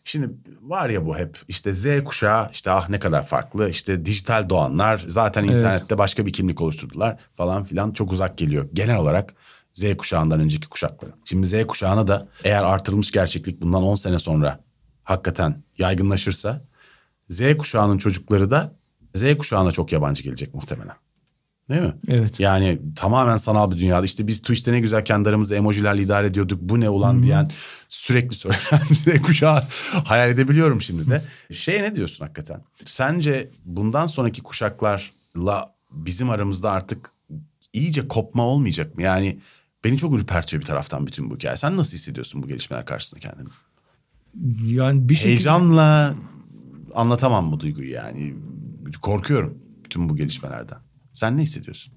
[0.04, 0.30] Şimdi
[0.62, 5.04] var ya bu hep işte Z kuşağı işte ah ne kadar farklı işte dijital doğanlar
[5.06, 5.54] zaten Evet.
[5.54, 8.68] internette başka bir kimlik oluşturdular falan filan çok uzak geliyor.
[8.74, 9.34] Genel olarak
[9.80, 11.10] Z kuşağından önceki kuşaklara.
[11.24, 14.60] Şimdi Z kuşağına da eğer artırılmış gerçeklik bundan 10 sene sonra
[15.02, 16.62] hakikaten yaygınlaşırsa
[17.28, 18.72] Z kuşağının çocukları da
[19.14, 20.96] Z kuşağına çok yabancı gelecek muhtemelen.
[21.70, 21.94] Değil mi?
[22.08, 22.40] Evet.
[22.40, 24.04] Yani tamamen sanal bir dünyada.
[24.04, 26.60] İşte biz Twitch'te ne güzel kendi aramızda emojilerle idare ediyorduk.
[26.62, 27.50] Bu ne ulan diyen
[27.88, 29.62] sürekli söyleyen Z kuşağı
[30.04, 31.22] hayal edebiliyorum şimdi de.
[31.54, 32.64] Şey ne diyorsun hakikaten?
[32.84, 37.10] Sence bundan sonraki kuşaklarla bizim aramızda artık
[37.72, 39.02] iyice kopma olmayacak mı?
[39.02, 39.38] Yani
[39.84, 41.56] beni çok ürpertiyor bir taraftan bütün bu hikaye.
[41.56, 43.48] Sen nasıl hissediyorsun bu gelişmeler karşısında kendini?
[44.74, 46.14] Yani bir şekilde Heyecanla
[46.94, 48.34] anlatamam bu duyguyu yani.
[49.02, 50.78] Korkuyorum bütün bu gelişmelerden.
[51.14, 51.94] Sen ne hissediyorsun?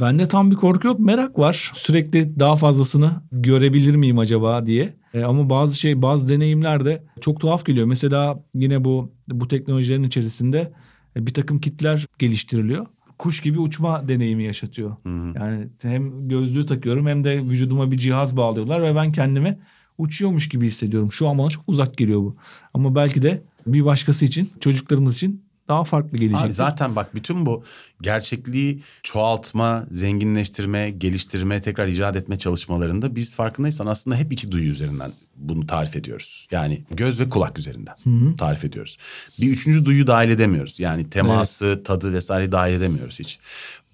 [0.00, 0.98] Bende tam bir korku yok.
[1.00, 1.72] Merak var.
[1.74, 4.96] Sürekli daha fazlasını görebilir miyim acaba diye.
[5.14, 7.86] E, ama bazı şey bazı deneyimler de çok tuhaf geliyor.
[7.86, 10.72] Mesela yine bu bu teknolojilerin içerisinde
[11.16, 12.86] e, bir takım kitler geliştiriliyor.
[13.20, 14.96] Kuş gibi uçma deneyimi yaşatıyor.
[15.34, 19.58] Yani hem gözlüğü takıyorum hem de vücuduma bir cihaz bağlıyorlar ve ben kendimi
[19.98, 21.12] uçuyormuş gibi hissediyorum.
[21.12, 22.36] Şu an bana çok uzak geliyor bu.
[22.74, 26.44] Ama belki de bir başkası için, çocuklarımız için daha farklı gelecek.
[26.44, 27.64] Abi zaten bak bütün bu
[28.02, 35.12] gerçekliği çoğaltma, zenginleştirme, geliştirme, tekrar icat etme çalışmalarında biz farkındaysan aslında hep iki duyu üzerinden
[35.36, 36.48] bunu tarif ediyoruz.
[36.50, 37.94] Yani göz ve kulak üzerinden
[38.36, 38.98] tarif ediyoruz.
[39.40, 40.80] Bir üçüncü duyu dahil edemiyoruz.
[40.80, 43.38] Yani teması, tadı vesaire dahil edemiyoruz hiç.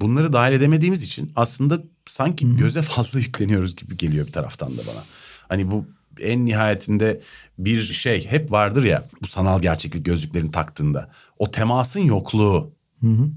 [0.00, 5.02] Bunları dahil edemediğimiz için aslında sanki göze fazla yükleniyoruz gibi geliyor bir taraftan da bana.
[5.48, 5.86] Hani bu
[6.20, 7.20] en nihayetinde
[7.58, 11.10] bir şey hep vardır ya bu sanal gerçeklik gözlüklerini taktığında.
[11.38, 12.72] O temasın yokluğu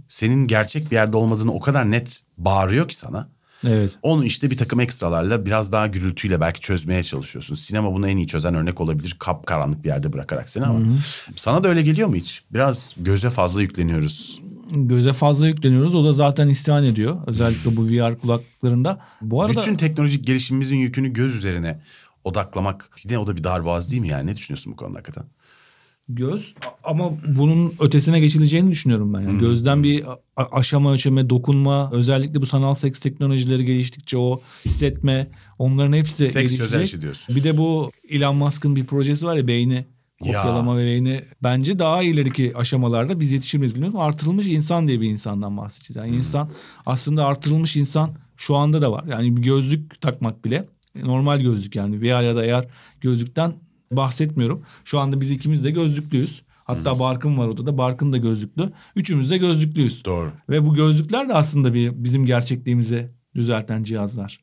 [0.10, 3.30] senin gerçek bir yerde olmadığını o kadar net bağırıyor ki sana.
[3.68, 3.92] Evet.
[4.02, 7.56] Onu işte bir takım ekstralarla biraz daha gürültüyle belki çözmeye çalışıyorsun.
[7.56, 9.16] Sinema bunu en iyi çözen örnek olabilir.
[9.20, 10.80] Kap karanlık bir yerde bırakarak seni ama.
[11.36, 12.44] Sana da öyle geliyor mu hiç?
[12.54, 14.42] Biraz göze fazla yükleniyoruz.
[14.76, 15.96] Göze fazla yükleniyoruz.
[15.96, 17.18] O da zaten isyan ediyor.
[17.28, 19.00] Özellikle bu VR kulaklarında.
[19.22, 21.80] Bu arada Bütün teknolojik gelişimimizin yükünü göz üzerine
[22.24, 24.32] odaklamak yine o da bir darboğaz değil mi yani?
[24.32, 25.24] Ne düşünüyorsun bu konuda hakikaten?
[26.10, 29.22] Göz ama bunun ötesine geçileceğini düşünüyorum ben.
[29.22, 30.04] Yani Gözden bir
[30.36, 35.28] aşama ölçeme, dokunma, özellikle bu sanal seks teknolojileri geliştikçe o hissetme,
[35.60, 36.60] onların hepsi Seks gelişecek.
[36.60, 37.36] çözer işi diyorsun.
[37.36, 39.86] Bir de bu Elon Musk'ın bir projesi var ya beyni
[40.22, 44.00] kopyalama ve beyni bence daha ileriki aşamalarda biz yetişir miyiz bilmiyorum.
[44.00, 46.08] Artırılmış insan diye bir insandan bahsedeceğiz.
[46.08, 46.50] Yani insan
[46.86, 49.04] aslında artırılmış insan şu anda da var.
[49.10, 52.68] Yani bir gözlük takmak bile normal gözlük yani VR ya da eğer
[53.02, 53.54] gözlükten
[53.92, 54.64] bahsetmiyorum.
[54.86, 56.42] Şu anda biz ikimiz de gözlüklüyüz.
[56.64, 57.78] Hatta Barkın var odada.
[57.78, 58.72] Barkın da gözlüklü.
[58.96, 60.06] Üçümüz de gözlüklüyüz.
[60.06, 60.32] Doğru.
[60.50, 64.40] Ve bu gözlükler de aslında bir bizim gerçekliğimizi düzelten cihazlar.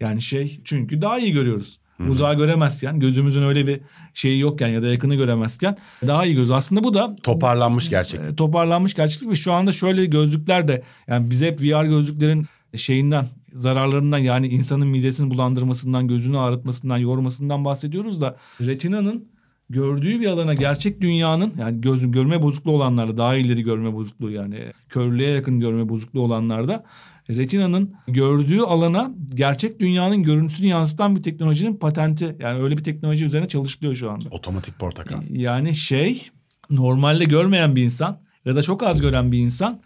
[0.00, 1.80] Yani şey çünkü daha iyi görüyoruz.
[2.08, 3.80] Uzağı göremezken gözümüzün öyle bir
[4.14, 5.76] şeyi yokken ya da yakını göremezken
[6.06, 6.50] daha iyi görüyoruz.
[6.50, 8.32] Aslında bu da Toparlanmış gerçeklik.
[8.32, 12.46] e, toparlanmış gerçeklik ve şu anda şöyle gözlükler de yani biz hep VR gözlüklerin
[12.76, 19.28] şeyinden zararlarından yani insanın midesini bulandırmasından, gözünü ağrıtmasından, yormasından bahsediyoruz da retinanın
[19.70, 24.72] gördüğü bir alana gerçek dünyanın yani göz görme bozukluğu olanlarda daha ileri görme bozukluğu yani
[24.88, 26.84] körlüğe yakın görme bozukluğu olanlarda
[27.28, 33.48] retinanın gördüğü alana gerçek dünyanın görüntüsünü yansıtan bir teknolojinin patenti yani öyle bir teknoloji üzerine
[33.48, 34.28] çalışılıyor şu anda.
[34.30, 35.22] Otomatik portakal.
[35.30, 36.28] Yani şey
[36.70, 39.80] normalde görmeyen bir insan ya da çok az gören bir insan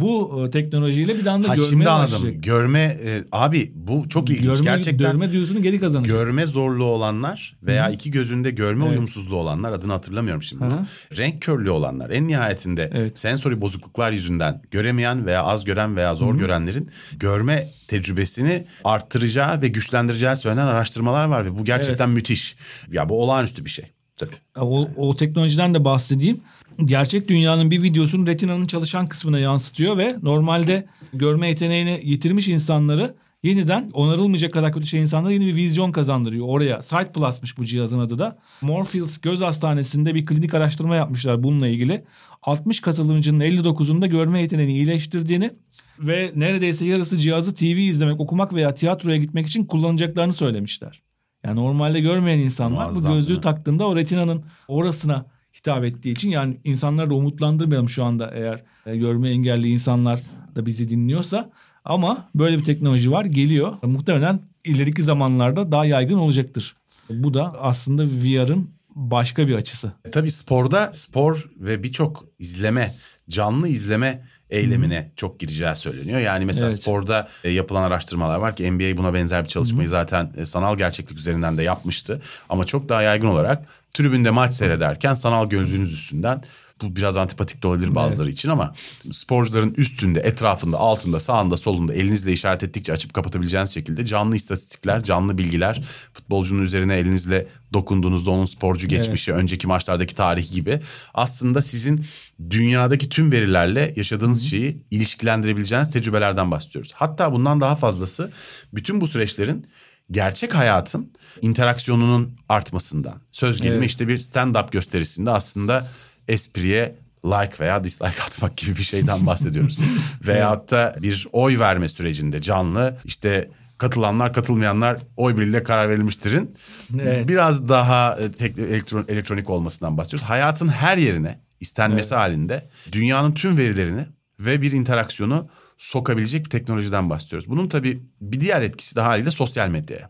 [0.00, 2.14] bu e, teknolojiyle bir anda Ha görmeye şimdi anladım.
[2.14, 2.42] başlayacak.
[2.42, 4.44] Görme e, abi bu çok ilginç.
[4.46, 6.16] Görme, Gerçekten görme duyusunu geri kazanacak.
[6.16, 8.92] görme zorluğu olanlar veya iki gözünde görme Evet.
[8.92, 10.64] uyumsuzluğu olanlar adını hatırlamıyorum şimdi.
[10.64, 10.74] Hı bunu.
[10.80, 11.16] hı.
[11.16, 13.18] Renk körlüğü olanlar en nihayetinde Evet.
[13.18, 20.36] sensori bozukluklar yüzünden göremeyen veya az gören veya zor görenlerin görme tecrübesini arttıracağı ve güçlendireceği
[20.36, 22.56] söylenen araştırmalar var ve bu gerçekten müthiş.
[22.92, 23.84] Ya bu olağanüstü bir şey.
[24.16, 24.34] Tabii.
[24.60, 26.40] O, o teknolojiden de bahsedeyim.
[26.84, 33.90] Gerçek dünyanın bir videosunu retinanın çalışan kısmına yansıtıyor ve normalde görme yeteneğini yitirmiş insanları yeniden
[33.92, 36.46] onarılmayacak kadar kötü şey insanlara yeni bir vizyon kazandırıyor.
[36.48, 38.38] Oraya Sight Plus'mış bu cihazın adı da.
[38.62, 42.04] Morpheus Göz Hastanesi'nde bir klinik araştırma yapmışlar bununla ilgili.
[42.42, 45.50] 60 katılımcının 59'unda görme yeteneğini iyileştirdiğini
[45.98, 51.02] ve neredeyse yarısı cihazı TV izlemek, okumak veya tiyatroya gitmek için kullanacaklarını söylemişler.
[51.44, 53.40] Yani normalde görmeyen insanlar Muazzam, bu gözlüğü mi?
[53.40, 55.26] taktığında o retinanın orasına
[55.66, 60.20] hitap ettiği için yani insanları da umutlandırmayalım şu anda eğer e, görme engelli insanlar
[60.56, 61.50] da bizi dinliyorsa
[61.84, 63.74] ama böyle bir teknoloji var geliyor.
[63.82, 66.76] Muhtemelen ileriki zamanlarda daha yaygın olacaktır.
[67.10, 69.92] Bu da aslında VR'ın başka bir açısı.
[70.12, 72.94] Tabii sporda spor ve birçok izleme,
[73.28, 76.20] canlı izleme eylemine çok gireceği söyleniyor.
[76.20, 76.82] Yani mesela Evet.
[76.82, 81.18] sporda e, yapılan araştırmalar var ki NBA buna benzer bir çalışmayı zaten e, sanal gerçeklik
[81.18, 82.22] üzerinden de yapmıştı.
[82.48, 83.62] Ama çok daha yaygın olarak
[83.94, 86.42] tribünde maç seyrederken sanal gözlüğünüz üstünden
[86.82, 88.74] bu biraz antipatik de olabilir bazıları için ama
[89.12, 95.38] sporcuların üstünde, etrafında, altında, sağında, solunda elinizle işaret ettikçe açıp kapatabileceğiniz şekilde canlı istatistikler, canlı
[95.38, 100.80] bilgiler, futbolcunun üzerine elinizle dokunduğunuzda onun sporcu geçmişi, önceki maçlardaki tarihi gibi
[101.14, 102.04] aslında sizin
[102.50, 106.92] dünyadaki tüm verilerle yaşadığınız şeyi ilişkilendirebileceğiniz tecrübelerden bahsediyoruz.
[106.94, 108.30] Hatta bundan daha fazlası
[108.72, 109.66] bütün bu süreçlerin
[110.10, 111.12] gerçek hayatın
[111.42, 113.20] interaksiyonunun artmasından.
[113.32, 113.90] Söz gelimi Evet.
[113.90, 115.88] işte bir stand-up gösterisinde aslında
[116.28, 119.78] espriye like veya dislike atmak gibi bir şeyden bahsediyoruz.
[120.26, 126.56] Veyahut da bir oy verme sürecinde canlı işte katılanlar katılmayanlar oy birliğiyle karar verilmiştirin.
[127.00, 127.28] Evet.
[127.28, 130.28] Biraz daha e, tek, elektron, elektronik olmasından bahsediyoruz.
[130.28, 134.06] Hayatın her yerine istenmesi halinde dünyanın tüm verilerini
[134.40, 137.48] ve bir interaksiyonu sokabilecek bir teknolojiden bahsediyoruz.
[137.48, 140.08] Bunun tabii bir diğer etkisi de haliyle sosyal medyaya.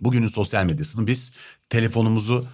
[0.00, 1.32] Bugünün sosyal medyasını biz
[1.70, 2.46] telefonumuzu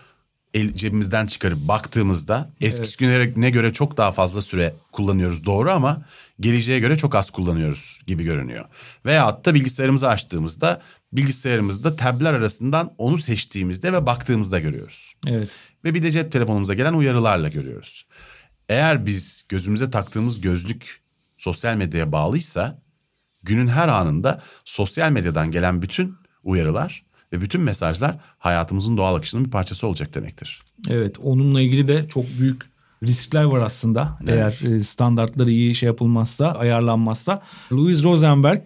[0.54, 6.02] el, cebimizden çıkarıp baktığımızda eski günlere göre çok daha fazla süre kullanıyoruz doğru ama
[6.40, 8.64] geleceğe göre çok az kullanıyoruz gibi görünüyor.
[9.06, 15.14] Veyahut da bilgisayarımızı açtığımızda bilgisayarımızda tabler arasından onu seçtiğimizde ve baktığımızda görüyoruz.
[15.26, 15.48] Evet.
[15.84, 18.06] Ve bir de cep telefonumuza gelen uyarılarla görüyoruz.
[18.68, 21.00] Eğer biz gözümüze taktığımız gözlük
[21.38, 22.82] sosyal medyaya bağlıysa
[23.42, 29.50] günün her anında sosyal medyadan gelen bütün uyarılar ve bütün mesajlar hayatımızın doğal akışının bir
[29.50, 30.62] parçası olacak demektir.
[30.88, 32.62] Evet onunla ilgili de çok büyük
[33.02, 34.18] riskler var aslında.
[34.28, 37.42] Eğer e, standartları iyi şey yapılmazsa, ayarlanmazsa.
[37.72, 38.60] Louis Rosenberg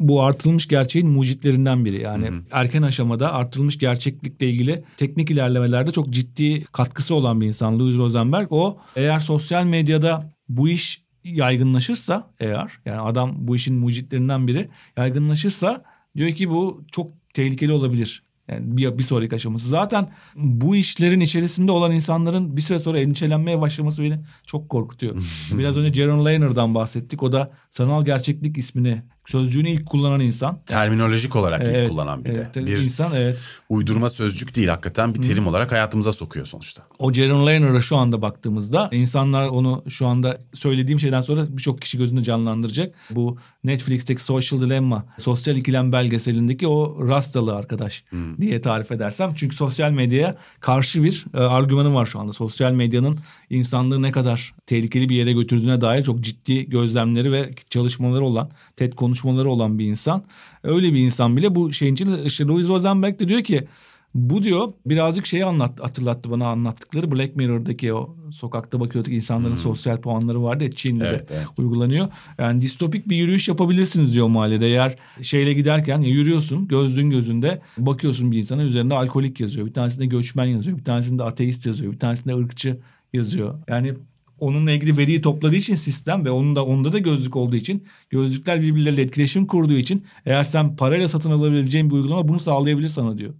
[0.00, 2.02] bu artırılmış gerçeğin mucitlerinden biri.
[2.02, 7.98] Yani erken aşamada artırılmış gerçeklikle ilgili teknik ilerlemelerde çok ciddi katkısı olan bir insan Louis
[7.98, 8.46] Rosenberg.
[8.50, 15.84] O eğer sosyal medyada bu iş yaygınlaşırsa eğer yani adam bu işin mucitlerinden biri yaygınlaşırsa
[16.16, 18.22] diyor ki bu çok tehlikeli olabilir.
[18.48, 19.68] Yani bir, bir sonraki aşaması.
[19.68, 25.22] Zaten bu işlerin içerisinde olan insanların bir süre sonra endişelenmeye başlaması beni çok korkutuyor.
[25.58, 27.22] Biraz önce Jaron Lehner'dan bahsettik.
[27.22, 30.58] O da sanal gerçeklik ismini sözcüğünü ilk kullanan insan.
[30.66, 32.66] Terminolojik olarak Evet, ilk kullanan bir evet, de.
[32.66, 33.38] Bir insan evet.
[33.68, 36.82] uydurma sözcük değil hakikaten bir terim olarak hayatımıza sokuyor sonuçta.
[36.98, 41.98] O Jaron Lehner'a şu anda baktığımızda insanlar onu şu anda söylediğim şeyden sonra birçok kişi
[41.98, 42.94] gözünde canlandıracak.
[43.10, 48.04] Bu Netflix'teki Social Dilemma, sosyal ikilem belgeselindeki o rastalı arkadaş
[48.40, 49.32] diye tarif edersem.
[49.36, 52.32] Çünkü sosyal medyaya karşı bir e, argümanı var şu anda.
[52.32, 53.18] Sosyal medyanın
[53.50, 58.92] insanlığı ne kadar tehlikeli bir yere götürdüğüne dair çok ciddi gözlemleri ve çalışmaları olan, TED
[59.12, 60.22] konuşmaları olan bir insan.
[60.62, 63.66] Öyle bir insan bile bu şeyin için işte Louis Rosenberg de diyor ki
[64.14, 70.00] bu diyor birazcık şeyi anlat, hatırlattı bana anlattıkları Black Mirror'daki o sokakta bakıyorduk insanların sosyal
[70.00, 71.46] puanları vardı ya Çin'de Evet, de evet.
[71.58, 72.08] uygulanıyor.
[72.38, 74.66] Yani distopik bir yürüyüş yapabilirsiniz diyor mahallede.
[74.66, 79.66] Eğer şeyle giderken yürüyorsun gözlüğün gözünde bakıyorsun bir insana üzerinde alkolik yazıyor.
[79.66, 80.78] Bir tanesinde göçmen yazıyor.
[80.78, 81.92] Bir tanesinde ateist yazıyor.
[81.92, 82.78] Bir tanesinde ırkçı
[83.12, 83.54] yazıyor.
[83.68, 83.94] Yani
[84.42, 88.62] onunla ilgili veriyi topladığı için sistem ve onun da onda da gözlük olduğu için gözlükler
[88.62, 93.34] birbirleriyle etkileşim kurduğu için eğer sen parayla satın alabileceğin bir uygulama bunu sağlayabilir sana diyor.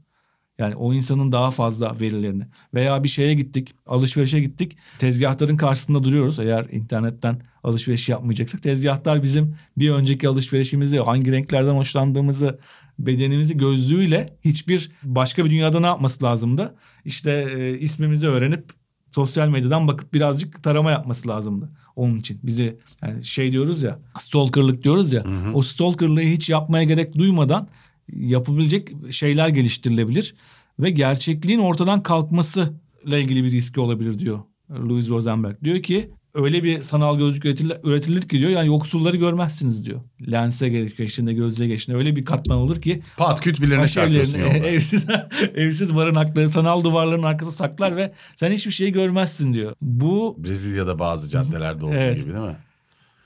[0.58, 4.76] Yani o insanın daha fazla verilerini veya bir şeye gittik, alışverişe gittik.
[4.98, 6.38] Tezgahların karşısında duruyoruz.
[6.38, 12.58] Eğer internetten alışveriş yapmayacaksak tezgahlar bizim bir önceki alışverişimizi, hangi renklerden hoşlandığımızı,
[12.98, 16.74] bedenimizi gözlüğüyle hiçbir başka bir dünyada ne yapması lazımdı?
[17.04, 18.81] İşte e, ismimizi öğrenip
[19.14, 22.40] sosyal medyadan bakıp birazcık tarama yapması lazımdı onun için.
[22.42, 27.68] Bizi yani şey diyoruz ya stalkerlık diyoruz ya o stalkerlığı hiç yapmaya gerek duymadan
[28.12, 30.34] yapılabilecek şeyler geliştirilebilir
[30.80, 32.72] ve gerçekliğin ortadan kalkması
[33.06, 35.64] ile ilgili bir riski olabilir diyor Louis Rosenberg.
[35.64, 40.00] Diyor ki öyle bir sanal gözlük üretilir, üretilir ki diyor yani yoksulları görmezsiniz diyor.
[40.32, 44.66] Lense geçtiğinde gözlüğe geçtiğinde öyle bir katman olur ki Pat küt birilerine evlerini, yolda.
[44.68, 45.06] evsiz,
[45.54, 49.74] evsiz barınakları sanal duvarların arkasına saklar ve sen hiçbir şey görmezsin diyor.
[49.80, 52.20] Bu Brezilya'da bazı caddelerde olduğu Evet.
[52.20, 52.56] gibi değil mi?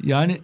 [0.02, 0.38] yani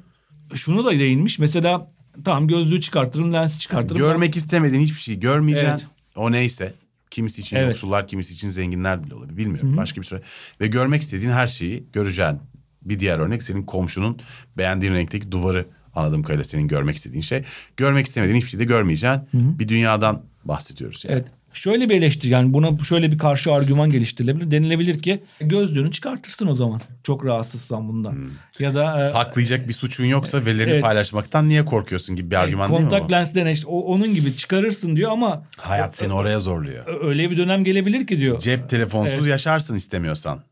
[0.54, 1.38] şunu da değinmiş.
[1.38, 1.88] Mesela
[2.24, 3.96] tamam gözlüğü çıkartırım, lensi çıkartırım.
[3.98, 5.70] Görmek istemediğin hiçbir şeyi görmeyeceksin.
[5.72, 5.86] Evet.
[6.16, 6.74] O neyse.
[7.10, 7.68] Kimisi için Evet.
[7.68, 9.36] yoksullar, kimisi için zenginler bile olabilir.
[9.36, 9.76] Bilmiyorum.
[9.76, 10.22] Başka bir süre.
[10.60, 12.38] Ve görmek istediğin her şeyi göreceksin.
[12.84, 14.18] Bir diğer örnek senin komşunun
[14.58, 17.42] beğendiğin renkteki duvarı anladığım kadarıyla senin görmek istediğin şey.
[17.76, 19.22] Görmek istemediğin hiçbir şey de görmeyeceksin.
[19.32, 21.14] Bir dünyadan bahsediyoruz yani.
[21.14, 21.26] Evet.
[21.54, 24.50] Şöyle bir eleştiri yani buna şöyle bir karşı argüman geliştirilebilir.
[24.50, 26.80] Denilebilir ki gözlüğünü çıkartırsın o zaman.
[27.04, 28.28] Çok rahatsızsan bundan.
[28.58, 30.82] Ya da e, Saklayacak bir suçun yoksa verilerini Evet.
[30.82, 33.12] paylaşmaktan niye korkuyorsun gibi bir argüman değil mi kontak bu?
[33.12, 37.04] lensden işte o, onun gibi çıkarırsın diyor ama Hayat seni oraya zorluyor.
[37.04, 38.38] öyle bir dönem gelebilir ki diyor.
[38.38, 39.26] Cep telefonsuz Evet.
[39.26, 40.42] yaşarsın istemiyorsan.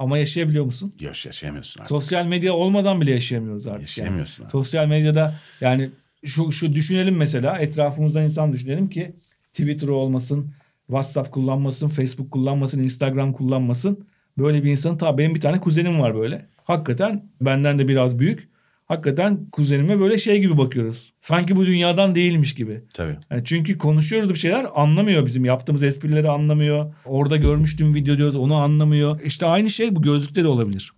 [0.00, 0.92] Ama yaşayabiliyor musun?
[1.00, 1.88] Yaş yaşayamıyorsun artık.
[1.96, 3.80] Sosyal medya olmadan bile yaşayamıyoruz artık.
[3.80, 4.46] Yaşayamıyorsun Yani.
[4.46, 4.52] abi.
[4.52, 5.90] Sosyal medyada yani
[6.26, 9.12] şu şu düşünelim mesela etrafımızdan insan düşünelim ki
[9.52, 10.50] Twitter olmasın,
[10.86, 14.06] WhatsApp kullanmasın, Facebook kullanmasın, Instagram kullanmasın.
[14.38, 16.46] Böyle bir insanın tabii benim bir tane kuzenim var böyle.
[16.64, 18.48] Hakikaten benden de biraz büyük.
[18.90, 21.12] Hakikaten kuzenime böyle şey gibi bakıyoruz.
[21.20, 22.84] Sanki bu dünyadan değilmiş gibi.
[22.94, 23.16] Tabii.
[23.30, 26.94] Yani çünkü konuşuyoruz bir şeyler anlamıyor bizim yaptığımız esprileri anlamıyor.
[27.04, 29.20] Orada görmüştüm video diyoruz onu anlamıyor.
[29.20, 30.92] İşte aynı şey bu gözlükte de olabilir.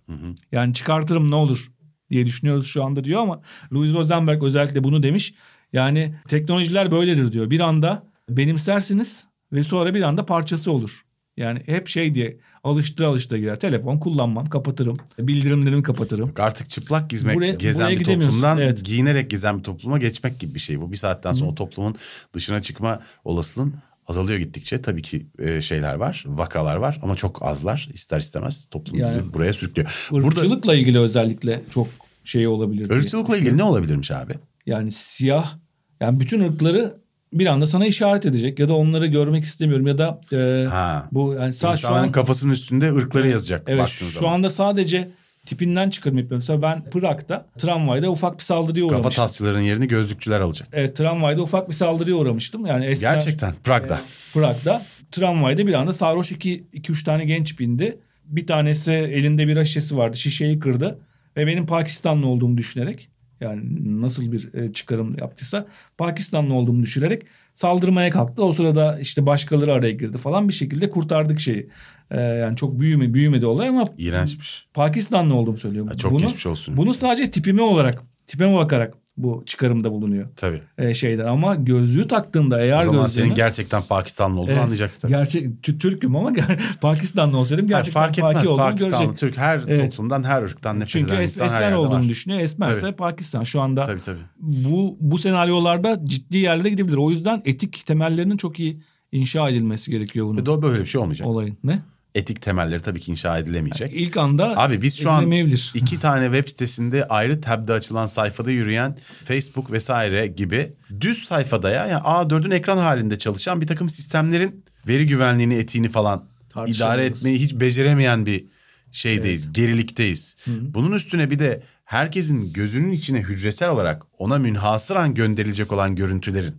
[0.51, 1.71] Yani çıkartırım ne olur
[2.09, 3.41] diye düşünüyoruz şu anda diyor ama
[3.73, 5.33] Louis Rosenberg özellikle bunu demiş.
[5.73, 7.49] Yani teknolojiler böyledir diyor.
[7.49, 11.02] Bir anda benimsersiniz ve sonra bir anda parçası olur.
[11.37, 13.59] Yani hep şey diye alıştıra alıştıra girer.
[13.59, 14.97] Telefon kullanmam, kapatırım.
[15.19, 16.33] Bildirimlerimi kapatırım.
[16.39, 18.85] Artık çıplak gezmek, Buraya- gezen buraya bir toplumdan evet.
[18.85, 20.91] giyinerek gezen bir topluma geçmek gibi bir şey bu.
[20.91, 21.95] Bir saatten sonra o toplumun
[22.33, 23.73] dışına çıkma olasılığın
[24.07, 24.81] azalıyor gittikçe.
[24.81, 27.89] Tabii ki e, şeyler var, vakalar var ama çok azlar.
[27.93, 30.07] İster istemez toplum Yani- bizi buraya sürüklüyor.
[30.11, 31.87] Burada Irkçılıkla ilgili özellikle çok
[32.23, 32.89] şey olabilir.
[32.89, 32.99] diye.
[32.99, 34.33] ırkçılıkla ilgili ne olabilirmiş abi?
[34.65, 35.57] Yani siyah
[36.01, 37.02] yani bütün ırkları
[37.39, 41.07] bir anda sana işaret edecek ya da onları görmek istemiyorum ya da e, Ha.
[41.11, 44.33] bu yani sa- şu an kafasının üstünde ırkları yazacak evet şu zaman.
[44.33, 45.11] anda sadece
[45.45, 46.37] tipinden çıkarım yapıyorum.
[46.49, 49.23] Mesela ben Prag'da tramvayda ufak bir saldırıya Kafa uğramıştım.
[49.23, 50.67] tasçıların yerini gözlükçüler alacak.
[50.73, 52.65] Evet tramvayda ufak bir saldırıya uğramıştım.
[52.65, 54.01] Yani esmer, Gerçekten Prag'da.
[54.33, 57.97] Prag'da tramvayda bir anda sarhoş iki, iki üç tane genç bindi.
[58.25, 60.17] Bir tanesi elinde bir şişesi vardı.
[60.17, 60.99] Şişeyi kırdı.
[61.37, 63.09] Ve benim Pakistanlı olduğumu düşünerek
[63.43, 67.23] yani nasıl bir e, çıkarım yaptıysa Pakistanlı olduğumu düşünerek
[67.55, 68.43] saldırmaya kalktı.
[68.43, 71.69] O sırada işte başkaları araya girdi falan bir şekilde kurtardık şeyi.
[72.11, 74.67] E, yani çok büyüme, büyümedi olay ama İğrençmiş.
[74.73, 75.91] Pakistanlı olduğumu söylüyorum.
[75.91, 76.77] Ha, çok bunu, geçmiş olsun.
[76.77, 80.61] Bunu sadece tipime olarak, tipime bakarak bu çıkarımda bulunuyor Tabii.
[80.77, 85.09] e, şeyden ama gözlüğü taktığında eğer O zaman gözlüğünü senin gerçekten Pakistanlı olduğunu Evet, anlayacaksın.
[85.09, 86.31] gerçek Tü- Türk'üm ama
[86.81, 89.17] Pakistanlı olsaydım gerçekten fark etmez Paki olduğunu Pakistanlı, görecek.
[89.17, 89.91] Türk her Evet.
[89.91, 92.09] toplumdan her ırktan nefret Çünkü eden es- insan her esmer yerde olduğunu var.
[92.09, 92.39] düşünüyor.
[92.41, 92.95] Esmerse Tabii.
[92.95, 94.19] Pakistan şu anda Tabii tabii.
[94.39, 96.97] bu bu senaryolarda ciddi yerlere gidebilir.
[96.97, 101.27] O yüzden etik temellerinin çok iyi inşa edilmesi gerekiyor bunun doğru böyle bir şey olmayacak.
[101.27, 101.57] olayın.
[101.63, 101.79] Ne?
[102.15, 103.93] Etik temelleri tabii ki inşa edilemeyecek.
[103.93, 105.31] İlk anda Abi biz şu an
[105.73, 111.85] iki tane web sitesinde ayrı tabde açılan sayfada yürüyen Facebook vesaire gibi düz sayfada ya
[111.85, 116.25] yani A4'ün ekran halinde çalışan bir takım sistemlerin veri güvenliğini, etiğini falan
[116.67, 118.45] idare etmeyi hiç beceremeyen bir
[118.91, 120.35] şeydeyiz, gerilikteyiz.
[120.47, 126.55] Bunun üstüne bir de herkesin gözünün içine hücresel olarak ona münhasıran gönderilecek olan görüntülerin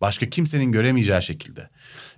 [0.00, 1.68] başka kimsenin göremeyeceği şekilde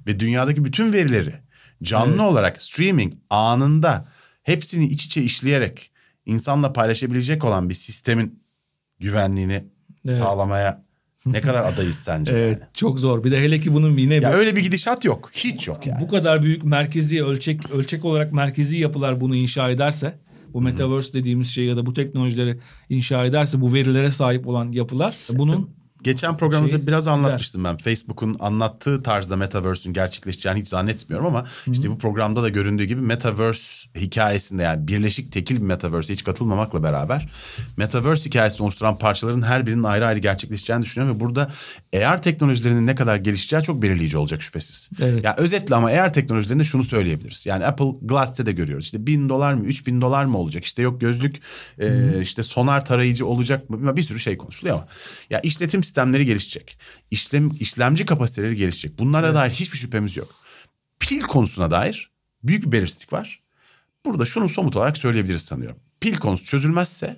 [0.06, 1.34] ve dünyadaki bütün verileri
[1.82, 4.08] canlı olarak streaming anında
[4.42, 5.90] hepsini iç içe işleyerek
[6.26, 8.42] insanla paylaşabilecek olan bir sistemin
[8.98, 9.64] güvenliğini
[10.06, 10.16] Evet.
[10.16, 10.84] sağlamaya
[11.26, 12.32] ne kadar adayız sence?
[12.32, 12.68] Evet yani?
[12.74, 13.24] çok zor.
[13.24, 15.30] Bir de hele ki bunun yine Ya bu, öyle bir gidişat yok.
[15.32, 16.00] Hiç yok yani.
[16.00, 20.18] bu kadar büyük merkezi ölçek ölçek olarak merkezi yapılar bunu inşa ederse
[20.52, 22.58] bu metaverse dediğimiz şey ya da bu teknolojileri
[22.88, 25.70] inşa ederse bu verilere sahip olan yapılar bunun
[26.02, 27.76] Geçen programda Şey, biraz anlatmıştım ben.
[27.76, 33.88] Facebook'un anlattığı tarzda Metaverse'ün gerçekleşeceğini hiç zannetmiyorum ama işte bu programda da göründüğü gibi Metaverse
[33.96, 37.28] hikayesinde yani birleşik tekil bir Metaverse'e hiç katılmamakla beraber
[37.76, 41.50] Metaverse hikayesini oluşturan parçaların her birinin ayrı ayrı gerçekleşeceğini düşünüyorum ve burada
[41.96, 44.90] AR teknolojilerinin ne kadar gelişeceği çok belirleyici olacak şüphesiz.
[45.02, 45.24] Evet.
[45.24, 47.46] Ya özetle ama AR teknolojilerinde şunu söyleyebiliriz.
[47.46, 48.84] Yani Apple Glass'te de görüyoruz.
[48.84, 50.64] İşte bin dolar mı, üç bin dolar mı olacak?
[50.64, 51.40] İşte yok gözlük,
[51.78, 53.96] e, işte sonar tarayıcı olacak mı?
[53.96, 54.86] Bir sürü şey konuşuluyor ama.
[55.30, 56.78] Ya işletim sistemleri gelişecek.
[57.10, 58.98] İşlem, işlemci kapasiteleri gelişecek.
[58.98, 60.28] Bunlara dair hiçbir şüphemiz yok.
[61.00, 62.10] Pil konusuna dair
[62.42, 63.40] büyük bir belirsizlik var.
[64.04, 65.78] Burada şunu somut olarak söyleyebiliriz sanıyorum.
[66.00, 67.16] Pil konusu çözülmezse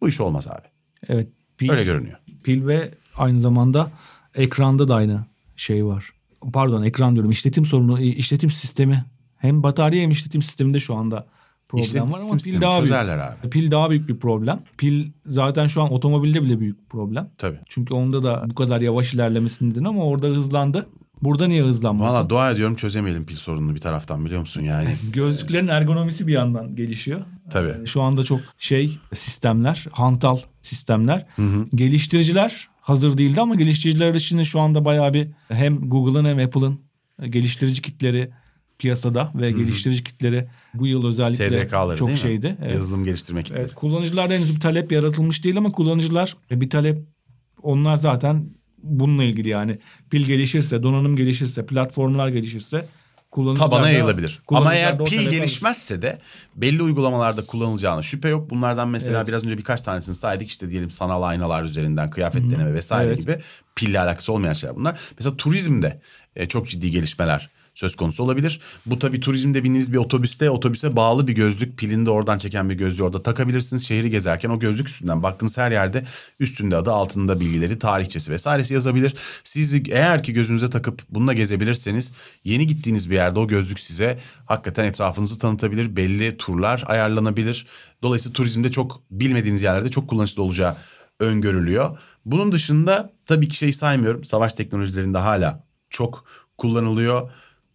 [0.00, 0.66] bu iş olmaz abi.
[1.08, 2.18] evet pil, Öyle görünüyor.
[2.44, 3.90] pil ve aynı zamanda
[4.34, 5.24] ekranda da aynı
[5.56, 6.10] şey var.
[6.52, 9.04] Pardon ekran diyorum işletim sorunu işletim sistemi
[9.36, 11.26] hem batarya hem işletim sisteminde şu anda
[11.68, 12.94] problem İşletim var ama pil daha büyük.
[12.94, 13.50] abi.
[13.50, 14.60] Pil daha büyük bir problem.
[14.78, 17.30] Pil zaten şu an otomobilde bile büyük problem.
[17.38, 17.58] Tabii.
[17.68, 20.86] Çünkü onda da bu kadar yavaş ilerlemesi nedeni ama orada hızlandı.
[21.22, 22.14] Burada niye hızlanmasın?
[22.16, 24.88] Valla dua ediyorum çözemeyelim pil sorununu bir taraftan biliyor musun yani.
[25.12, 27.20] Gözlüklerin ergonomisi bir yandan gelişiyor.
[27.50, 27.86] Tabii.
[27.86, 31.26] Şu anda çok şey sistemler, hantal sistemler.
[31.74, 36.80] Geliştiriciler hazır değildi ama geliştiriciler için şu anda bayağı bir hem Google'ın hem Apple'ın
[37.30, 38.30] geliştirici kitleri
[38.78, 42.18] piyasada ve geliştirici kitleri bu yıl özellikle SDK'ları çok mi?
[42.18, 42.56] şeydi.
[42.62, 42.74] Evet.
[42.74, 43.60] Yazılım geliştirme kitleri.
[43.60, 46.98] Evet, kullanıcılarda henüz bir talep yaratılmış değil ama kullanıcılar e, bir talep
[47.62, 48.50] onlar zaten
[48.82, 49.78] bununla ilgili yani
[50.10, 52.86] pil gelişirse, donanım gelişirse, platformlar gelişirse
[53.58, 54.40] tabana yayılabilir.
[54.48, 56.18] Ama eğer pil gelişmezse de
[56.56, 58.50] belli uygulamalarda kullanılacağına şüphe yok.
[58.50, 59.28] Bunlardan mesela Evet.
[59.28, 63.18] biraz önce birkaç tanesini saydık işte diyelim sanal aynalar üzerinden kıyafet deneme vesaire Evet.
[63.18, 63.40] gibi
[63.76, 65.00] pille alakası olmayan şeyler bunlar.
[65.18, 66.00] Mesela turizmde
[66.36, 68.60] e, çok ciddi gelişmeler söz konusu olabilir.
[68.86, 72.74] Bu tabii turizmde bindiğiniz bir otobüste otobüse bağlı bir gözlük pilini de oradan çeken bir
[72.74, 73.86] gözlüğü orada takabilirsiniz.
[73.86, 76.04] Şehri gezerken o gözlük üstünden baktığınız her yerde
[76.40, 79.14] üstünde adı altında bilgileri tarihçesi vesairesi yazabilir.
[79.44, 82.12] Siz eğer ki gözünüze takıp bununla gezebilirseniz
[82.44, 85.96] yeni gittiğiniz bir yerde o gözlük size hakikaten etrafınızı tanıtabilir.
[85.96, 87.66] Belli turlar ayarlanabilir.
[88.02, 90.76] Dolayısıyla turizmde çok bilmediğiniz yerlerde çok kullanışlı olacağı
[91.20, 91.98] öngörülüyor.
[92.24, 94.24] Bunun dışında tabii ki şey saymıyorum.
[94.24, 96.24] Savaş teknolojilerinde hala çok
[96.58, 97.30] kullanılıyor.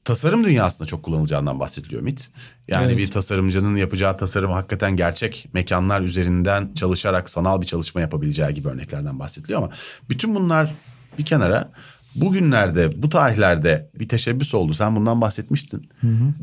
[0.06, 2.30] Tasarım dünyasında çok kullanılacağından bahsediliyor MIT.
[2.68, 2.98] Yani Evet.
[2.98, 9.20] bir tasarımcının yapacağı tasarım hakikaten gerçek mekanlar üzerinden çalışarak sanal bir çalışma yapabileceği gibi örneklerden
[9.20, 9.72] bahsediliyor ama
[10.10, 10.74] bütün bunlar
[11.18, 11.72] bir kenara
[12.16, 14.74] bugünlerde bu tarihlerde bir teşebbüs oldu.
[14.74, 15.90] Sen bundan bahsetmiştin.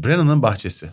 [0.05, 0.91] Brennan'ın bahçesi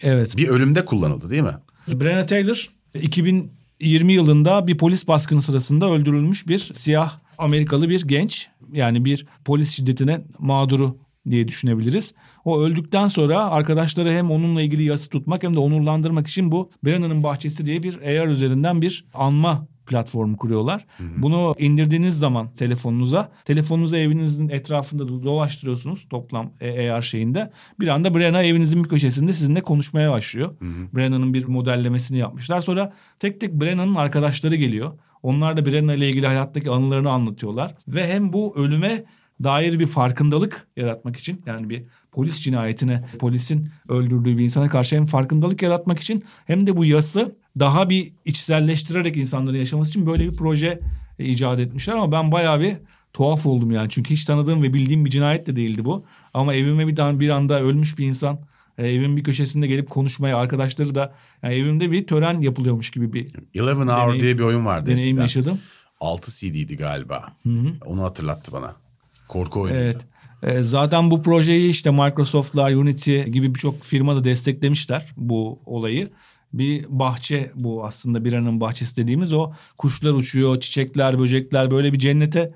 [0.00, 0.36] Evet.
[0.36, 1.54] bir ölümde kullanıldı değil mi?
[1.88, 8.48] Breonna Taylor 2020 yılında bir polis baskını sırasında öldürülmüş bir siyah Amerikalı bir genç.
[8.72, 10.98] Yani bir polis şiddetine mağduru
[11.30, 12.14] diye düşünebiliriz.
[12.44, 17.22] O öldükten sonra arkadaşları hem onunla ilgili yası tutmak hem de onurlandırmak için bu Brennan'ın
[17.22, 20.86] Bahçesi diye bir AR üzerinden bir anma platformu kuruyorlar.
[21.16, 27.52] Bunu indirdiğiniz zaman telefonunuza, telefonunuzu evinizin etrafında dolaştırıyorsunuz toplam AR şeyinde.
[27.80, 30.56] Bir anda Brenna evinizin bir köşesinde sizinle konuşmaya başlıyor.
[30.94, 32.60] Brenna'nın bir modellemesini yapmışlar.
[32.60, 34.92] Sonra tek tek Brenna'nın arkadaşları geliyor.
[35.22, 37.74] Onlar da Brenna ile ilgili hayattaki anılarını anlatıyorlar.
[37.88, 39.04] Ve hem bu ölüme
[39.42, 41.82] dair bir farkındalık yaratmak için yani bir
[42.12, 47.36] polis cinayetine polisin öldürdüğü bir insana karşı hem farkındalık yaratmak için hem de bu yası
[47.58, 50.80] daha bir içselleştirerek insanların yaşaması için böyle bir proje
[51.18, 52.76] e, icat etmişler ama ben bayağı bir
[53.12, 56.04] tuhaf oldum yani çünkü hiç tanıdığım ve bildiğim bir cinayet de değildi bu
[56.34, 58.38] ama evime bir bir anda ölmüş bir insan
[58.78, 63.26] e, evin bir köşesinde gelip konuşmaya arkadaşları da yani evimde bir tören yapılıyormuş gibi bir
[63.54, 65.22] Eleven Hour Deneyim- diye bir oyun vardı deneyim eskiden.
[65.22, 65.58] yaşadım.
[66.00, 67.32] 6 CD'di galiba.
[67.86, 68.83] Onu hatırlattı bana.
[69.34, 69.76] Korku oyunu.
[69.76, 70.06] Evet.
[70.42, 76.10] E, zaten bu projeyi işte Microsoft'lar, Unity gibi birçok firma da desteklemişler bu olayı.
[76.52, 82.52] Bir bahçe bu aslında bir bahçesi dediğimiz o kuşlar uçuyor, çiçekler, böcekler böyle bir cennete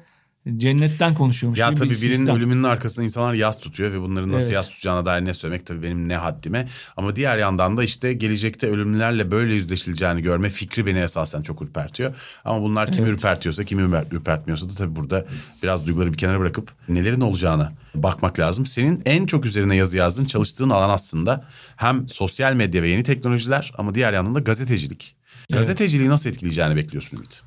[0.57, 2.36] cennetten konuşuyormuş Ya tabii bir birinin sistem.
[2.36, 4.55] ölümünün arkasında insanlar yas tutuyor ve bunların nasıl Evet.
[4.55, 6.68] yas tutacağına dair ne söylemek tabii benim ne haddime.
[6.96, 12.14] Ama diğer yandan da işte gelecekte ölümlerle böyle yüzleşileceğini görme fikri beni esasen çok ürpertiyor.
[12.44, 15.26] Ama bunlar kimi ürpertiyorsa kimi ürper- ürpertmiyorsa da tabii burada
[15.62, 18.66] biraz duyguları bir kenara bırakıp nelerin olacağına bakmak lazım.
[18.66, 21.44] Senin en çok üzerine yazı yazdığın çalıştığın alan aslında
[21.76, 25.14] hem sosyal medya ve yeni teknolojiler ama diğer yandan da gazetecilik.
[25.53, 27.42] Gazeteciliği nasıl etkileyeceğini bekliyorsun Ümit?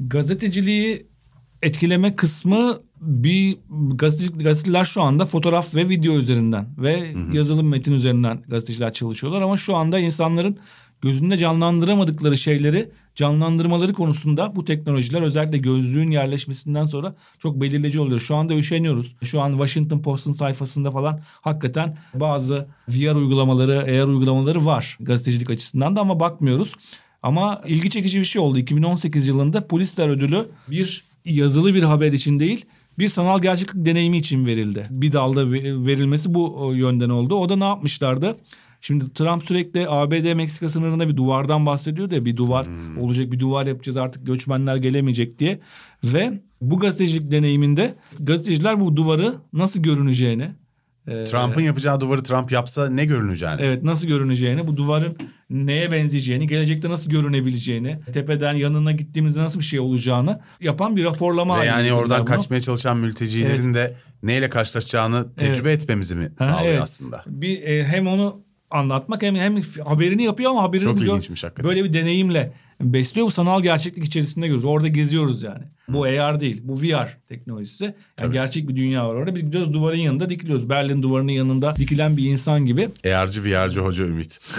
[0.00, 1.06] Gazeteciliği
[1.64, 3.56] etkileme kısmı bir
[3.94, 9.56] gazetecilik, gazeteler şu anda fotoğraf ve video üzerinden ve yazılım metin üzerinden gazeteciler çalışıyorlar ama
[9.56, 10.58] şu anda insanların
[11.00, 18.20] gözünde canlandıramadıkları şeyleri canlandırmaları konusunda bu teknolojiler özellikle gözlüğün yerleşmesinden sonra çok belirleyici oluyor.
[18.20, 19.16] Şu anda üşeniyoruz.
[19.22, 25.96] Şu an Washington Post'un sayfasında falan hakikaten bazı VR uygulamaları, AR uygulamaları var gazetecilik açısından
[25.96, 26.74] da ama bakmıyoruz.
[27.22, 28.58] Ama ilgi çekici bir şey oldu.
[28.58, 32.64] 2018 yılında Pulitzer ödülü bir yazılı bir haber için değil
[32.98, 34.86] bir sanal gerçeklik deneyimi için verildi.
[34.90, 37.34] Bir dalda ve- verilmesi bu yönden oldu.
[37.34, 38.36] O da ne yapmışlardı?
[38.80, 42.66] Şimdi Trump sürekli ABD Meksika sınırında bir duvardan bahsediyordu ya bir duvar
[43.00, 45.60] olacak bir duvar yapacağız artık göçmenler gelemeyecek diye.
[46.04, 50.48] Ve bu gazetecilik deneyiminde gazeteciler bu duvarı nasıl görüneceğini
[51.06, 53.56] Trump'ın yapacağı duvarı Trump yapsa ne görüneceğini.
[53.62, 55.16] Evet nasıl görüneceğini, bu duvarın
[55.50, 61.60] neye benzeyeceğini, gelecekte nasıl görünebileceğini, tepeden yanına gittiğimizde nasıl bir şey olacağını yapan bir raporlama
[61.60, 62.24] Ve yani oradan bunu.
[62.26, 66.82] kaçmaya çalışan mültecilerin de neyle karşılaşacağını tecrübe etmemizi mi Ha, sağlıyor evet.
[66.82, 67.22] aslında?
[67.26, 68.40] Bir e, hem onu
[68.70, 71.68] anlatmak hem hem haberini yapıyor ama haberini Çok gör- ilginçmiş hakikaten.
[71.68, 73.26] böyle bir deneyimle besliyor.
[73.26, 74.64] Bu sanal gerçeklik içerisinde görüyoruz.
[74.64, 75.62] Orada geziyoruz yani.
[75.88, 76.60] Bu AR değil.
[76.64, 77.84] Bu VR teknolojisi.
[77.84, 78.32] Yani Tabii.
[78.32, 79.34] gerçek bir dünya var orada.
[79.34, 80.68] Biz gidiyoruz duvarın yanında dikiliyoruz.
[80.68, 82.88] Berlin duvarının yanında dikilen bir insan gibi.
[83.04, 84.40] ER'cı VR'cı hoca Ümit.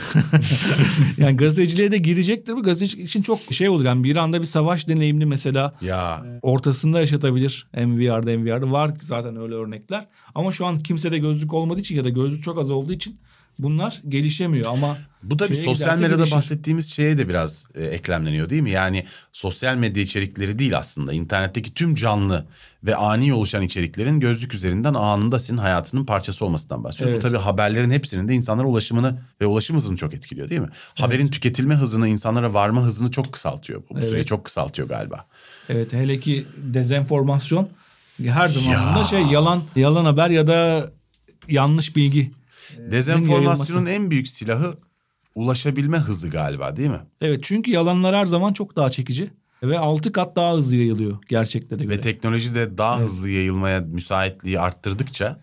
[1.18, 2.53] Yani gazeteciliğe de girecektir.
[2.55, 3.86] Bu gazetecilik için çok şey olur.
[3.86, 7.68] Yani bir anda bir savaş deneyimli mesela Ya ortasında yaşatabilir.
[7.72, 8.72] Hem VR'da hem VR'da.
[8.72, 10.07] Var zaten öyle örnekler.
[10.36, 13.18] Ama şu an kimsede gözlük olmadığı için ya da gözlük çok az olduğu için
[13.59, 14.97] bunlar gelişemiyor ama
[15.30, 16.36] bu da bir sosyal medyada gelişir.
[16.36, 18.71] bahsettiğimiz şeye de biraz e, eklemleniyor değil mi?
[18.71, 21.13] Yani sosyal medya içerikleri değil aslında.
[21.13, 22.45] İnternetteki tüm canlı
[22.84, 27.11] ve ani oluşan içeriklerin gözlük üzerinden anında senin hayatının parçası olmasından bahsediyor.
[27.11, 27.23] Evet.
[27.23, 30.69] Bu tabii haberlerin hepsinin de insanlara ulaşımını ve ulaşım hızını çok etkiliyor değil mi?
[30.95, 33.84] Haberin tüketilme hızını, insanlara varma hızını çok kısaltıyor.
[33.89, 34.28] Bu süreyi Evet.
[34.28, 35.26] çok kısaltıyor galiba.
[35.69, 37.69] Evet hele ki dezenformasyon
[38.26, 40.91] her zaman da şey yalan yalan haber ya da
[41.47, 42.32] yanlış bilgi.
[42.91, 44.03] Dezenformasyonun yayılması.
[44.05, 44.73] en büyük silahı
[45.36, 47.01] ulaşabilme hızı galiba değil mi?
[47.21, 49.29] Evet çünkü yalanlar her zaman çok daha çekici
[49.63, 51.97] ve altı kat daha hızlı yayılıyor gerçeklere göre.
[51.97, 55.39] Ve teknoloji de daha hızlı yayılmaya müsaitliği arttırdıkça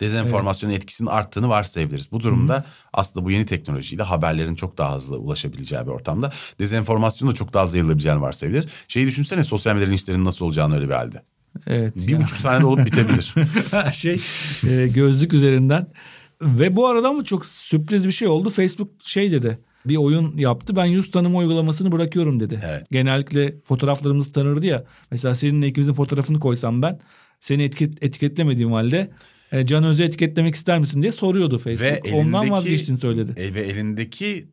[0.00, 2.12] dezenformasyonun etkisinin arttığını varsayabiliriz.
[2.12, 7.36] Bu durumda aslında bu yeni teknolojiyle haberlerin çok daha hızlı ulaşabileceği bir ortamda dezenformasyonun da
[7.36, 8.66] çok daha hızlı yayılabileceğini varsayabiliriz.
[8.88, 11.22] Şeyi düşünsene sosyal medyanın işlerinin nasıl olacağını öyle bir halde.
[11.66, 11.96] evet.
[11.96, 12.20] Bir ya.
[12.20, 13.34] buçuk saniyede olup bitebilir.
[13.92, 14.20] şey
[14.68, 15.86] e, gözlük üzerinden.
[16.42, 18.50] Ve bu arada mı çok sürpriz bir şey oldu.
[18.50, 19.58] Facebook şey dedi.
[19.86, 20.76] Bir oyun yaptı.
[20.76, 22.60] Ben yüz tanıma uygulamasını bırakıyorum dedi.
[22.66, 22.90] Evet.
[22.90, 24.84] Genellikle fotoğraflarımızı tanırdı ya.
[25.10, 27.00] Mesela seninle ikimizin fotoğrafını koysam ben
[27.40, 29.10] seni etiket, etiketlemediğim halde
[29.52, 31.82] e, Can Öz'ü etiketlemek ister misin diye soruyordu Facebook.
[32.06, 33.40] Ve Ondan elindeki- vazgeçtiğini söyledi.
[33.40, 34.48] E, ve elindeki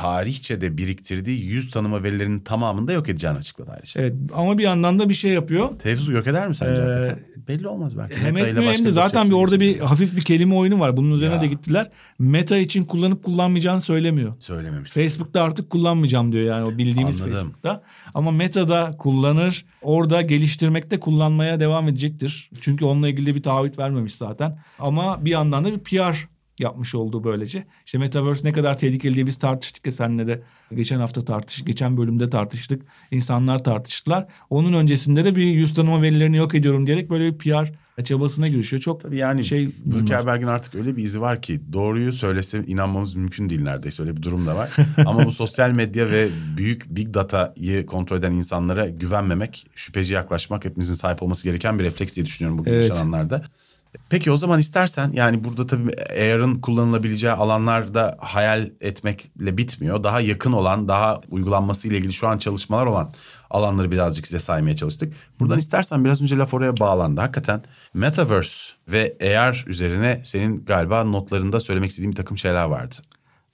[0.00, 4.00] tarihçe de biriktirdiği yüz tanıma verilerinin tamamını da yok edeceğini açıkladı ayrıca.
[4.00, 5.78] Evet ama bir yandan da bir şey yapıyor.
[5.78, 7.18] Tevzu yok eder mi sence Ee, hakikaten?
[7.48, 8.16] Belli olmaz belki.
[8.16, 10.96] Hem Meta ile etmiyor hem de zaten bir orada bir hafif bir kelime oyunu var.
[10.96, 11.40] Bunun üzerine Ya.
[11.40, 11.90] de gittiler.
[12.18, 14.32] Meta için kullanıp kullanmayacağını söylemiyor.
[14.38, 14.92] Söylememiş.
[14.92, 17.34] Facebook'ta artık kullanmayacağım diyor yani o bildiğimiz Anladım.
[17.38, 17.82] Facebook'ta.
[18.14, 19.64] Ama Meta'da kullanır.
[19.82, 22.50] Orada geliştirmekte kullanmaya devam edecektir.
[22.60, 24.58] Çünkü onunla ilgili bir taahhüt vermemiş zaten.
[24.78, 26.28] Ama bir yandan da bir PR
[26.60, 27.64] yapmış olduğu böylece.
[27.86, 30.42] İşte Metaverse ne kadar tehlikeli diye biz tartıştık ya seninle de
[30.74, 31.66] geçen hafta tartıştık.
[31.66, 32.82] Geçen bölümde tartıştık.
[33.10, 34.26] İnsanlar tartıştılar.
[34.50, 37.72] Onun öncesinde de bir yüz tanıma verilerini yok ediyorum diyerek böyle bir PR
[38.04, 38.82] çabasına girişiyor.
[38.82, 39.68] Çok Tabii yani şey.
[39.86, 44.22] Zuckerberg'in artık öyle bir izi var ki doğruyu söylese inanmamız mümkün değil neredeyse öyle bir
[44.22, 44.76] durum da var.
[45.06, 50.94] Ama bu sosyal medya ve büyük big data'yı kontrol eden insanlara güvenmemek, şüpheci yaklaşmak hepimizin
[50.94, 52.88] sahip olması gereken bir refleks diye düşünüyorum bugün Evet.
[52.88, 53.42] yaşananlarda.
[54.08, 60.04] Peki o zaman istersen yani burada tabii AR'ın kullanılabileceği alanlarda hayal etmekle bitmiyor.
[60.04, 63.12] Daha yakın olan, daha uygulanması ile ilgili şu an çalışmalar olan
[63.50, 65.14] alanları birazcık size saymaya çalıştık.
[65.40, 67.20] Buradan istersen biraz önce laf oraya bağlandı.
[67.20, 67.62] Hakikaten
[67.94, 72.94] Metaverse ve AR üzerine senin galiba notlarında söylemek istediğin bir takım şeyler vardı.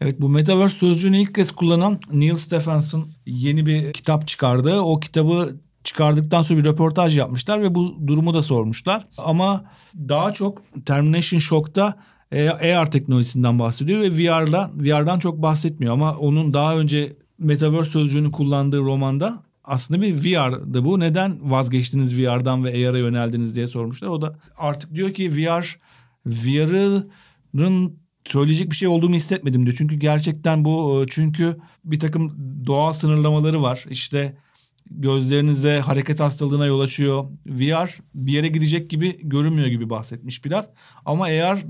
[0.00, 4.80] Evet bu Metaverse sözcüğünü ilk kez kullanan Neil Stephenson yeni bir kitap çıkardı.
[4.80, 5.56] O kitabı
[5.86, 9.06] çıkardıktan sonra bir röportaj yapmışlar ve bu durumu da sormuşlar.
[9.18, 9.64] Ama
[9.96, 11.94] daha çok Termination Shock'ta
[12.32, 18.80] AR teknolojisinden bahsediyor ve VR'la VR'dan çok bahsetmiyor ama onun daha önce Metaverse sözcüğünü kullandığı
[18.80, 21.00] romanda aslında bir VR'dı bu.
[21.00, 24.08] Neden vazgeçtiniz VR'dan ve AR'a yöneldiniz diye sormuşlar.
[24.08, 25.78] O da artık diyor ki VR
[26.26, 29.76] VR'ın söyleyecek bir şey olduğunu hissetmedim diyor.
[29.78, 33.84] Çünkü gerçekten bu e, çünkü bir takım doğal sınırlamaları var.
[33.90, 34.36] İşte
[34.90, 37.24] gözlerinize hareket hastalığına yol açıyor.
[37.46, 40.70] VR bir yere gidecek gibi görünmüyor gibi bahsetmiş biraz.
[41.04, 41.64] Ama AR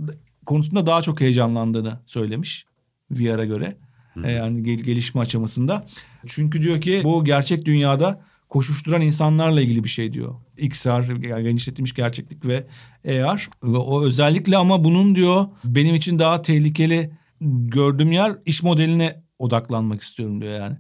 [0.46, 2.66] konusunda daha çok heyecanlandığını söylemiş
[3.10, 3.76] VR'a göre.
[4.14, 4.20] Hı.
[4.30, 5.86] Yani gel- gelişme aşamasında.
[6.26, 10.34] Çünkü diyor ki bu gerçek dünyada koşuşturan insanlarla ilgili bir şey diyor.
[10.58, 12.66] XR yani genişletilmiş gerçeklik ve
[13.08, 13.50] AR.
[13.64, 17.10] Ve o özellikle ama bunun diyor benim için daha tehlikeli
[17.40, 20.76] gördüğüm yer iş modeline odaklanmak istiyorum diyor yani.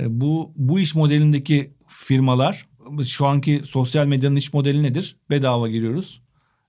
[0.00, 1.74] E, bu bu iş modelindeki
[2.04, 2.66] firmalar
[3.04, 5.16] şu anki sosyal medyanın iş modeli nedir?
[5.30, 6.22] Bedava giriyoruz.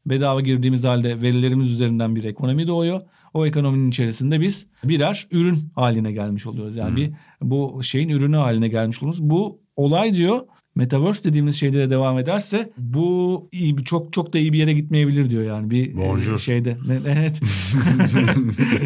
[0.06, 3.02] Bedava girdiğimiz halde verilerimiz üzerinden bir ekonomi doğuyor.
[3.34, 6.78] O ekonominin içerisinde biz birer ürün haline gelmiş oluyoruz.
[6.78, 6.98] Yani hmm.
[6.98, 7.12] bir
[7.42, 9.22] bu şeyin ürünü haline gelmiş oluyoruz.
[9.22, 10.42] Bu olay diyor
[10.76, 14.74] Metaverse dediğimiz şeyde de devam ederse bu iyi bir çok çok da iyi bir yere
[14.74, 16.40] gitmeyebilir diyor yani bir Bonjour.
[16.40, 16.78] şeyde.
[17.08, 17.42] Evet.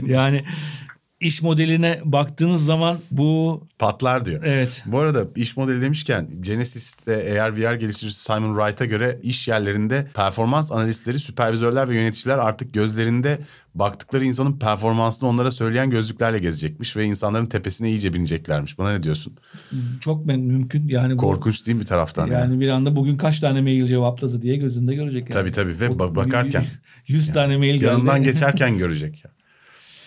[0.07, 0.43] yani
[1.25, 4.43] iş modeline baktığınız zaman bu patlar diyor.
[4.45, 4.83] Evet.
[4.85, 10.71] Bu arada iş modeli demişken Genesis'te eğer VR geliştiricisi Simon Wright'a göre iş yerlerinde performans
[10.71, 13.39] analistleri, süpervizörler ve yöneticiler artık gözlerinde
[13.75, 18.77] baktıkları insanın performansını onlara söyleyen gözlüklerle gezecekmiş ve insanların tepesine iyice bineceklermiş.
[18.77, 19.33] Buna ne diyorsun?
[20.01, 20.87] Çok mümkün.
[20.87, 22.27] Yani bu, korkunç değil bir taraftan.
[22.27, 25.21] Yani, yani bir anda bugün kaç tane mail cevapladı diye gözünde görecek.
[25.21, 25.29] Yani.
[25.29, 26.65] Tabii tabii ve o, bakarken
[27.07, 29.23] 100 tane mail yanından geçerken görecek.
[29.25, 29.34] Yani.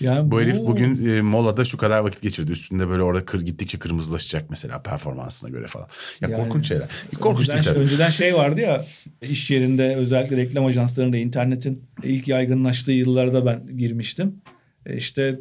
[0.01, 2.53] Yani bu, bu herif bugün e, molada şu kadar vakit geçirdi.
[2.53, 5.89] Üstünde böyle orada kır, gittikçe kırmızılaşacak mesela performansına göre falan.
[6.21, 6.89] Ya yani, korkunç şeyler.
[7.21, 8.85] Korkunç önceden, değil önceden şey vardı ya
[9.23, 14.41] iş yerinde özellikle reklam ajanslarında internetin ilk yaygınlaştığı yıllarda ben girmiştim.
[14.87, 15.39] E işte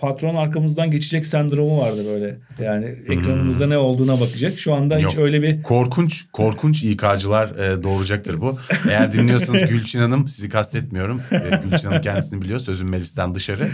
[0.00, 2.38] patron arkamızdan geçecek sendromu vardı böyle.
[2.58, 3.70] Yani ekranımızda hmm.
[3.70, 4.58] ne olduğuna bakacak.
[4.58, 5.12] Şu anda Yok.
[5.12, 5.62] hiç öyle bir...
[5.62, 8.58] Korkunç, korkunç İK'cılar e, doğuracaktır bu.
[8.90, 11.20] Eğer dinliyorsanız Gülçin Hanım, sizi kastetmiyorum.
[11.32, 12.60] E, Gülçin Hanım kendisini biliyor.
[12.60, 13.68] Sözüm Melis'ten dışarı.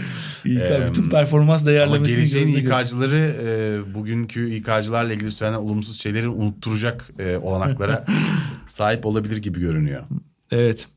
[0.45, 1.97] İK, e, bütün performans değerlemesini...
[1.97, 8.05] Ama geleceğin İK'cıları e, bugünkü İK'cılarla ilgili söylenen olumsuz şeyleri unutturacak e, olanaklara
[8.67, 10.03] sahip olabilir gibi görünüyor.
[10.51, 10.87] Evet.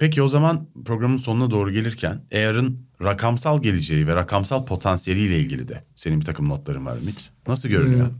[0.00, 5.84] Peki o zaman programın sonuna doğru gelirken AR'ın rakamsal geleceği ve rakamsal potansiyeliyle ilgili de
[5.94, 7.30] senin bir takım notların var Ümit.
[7.46, 8.10] Nasıl görünüyor?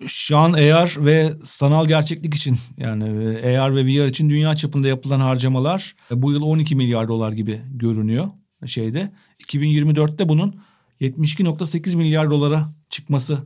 [0.00, 4.56] Ee, şu an AR ve sanal gerçeklik için yani e, AR ve VR için dünya
[4.56, 8.28] çapında yapılan harcamalar e, bu yıl 12 milyar dolar gibi görünüyor
[8.66, 9.12] şeyde.
[9.44, 10.60] 2024'te bunun
[11.00, 13.38] 72.8 milyar dolara çıkması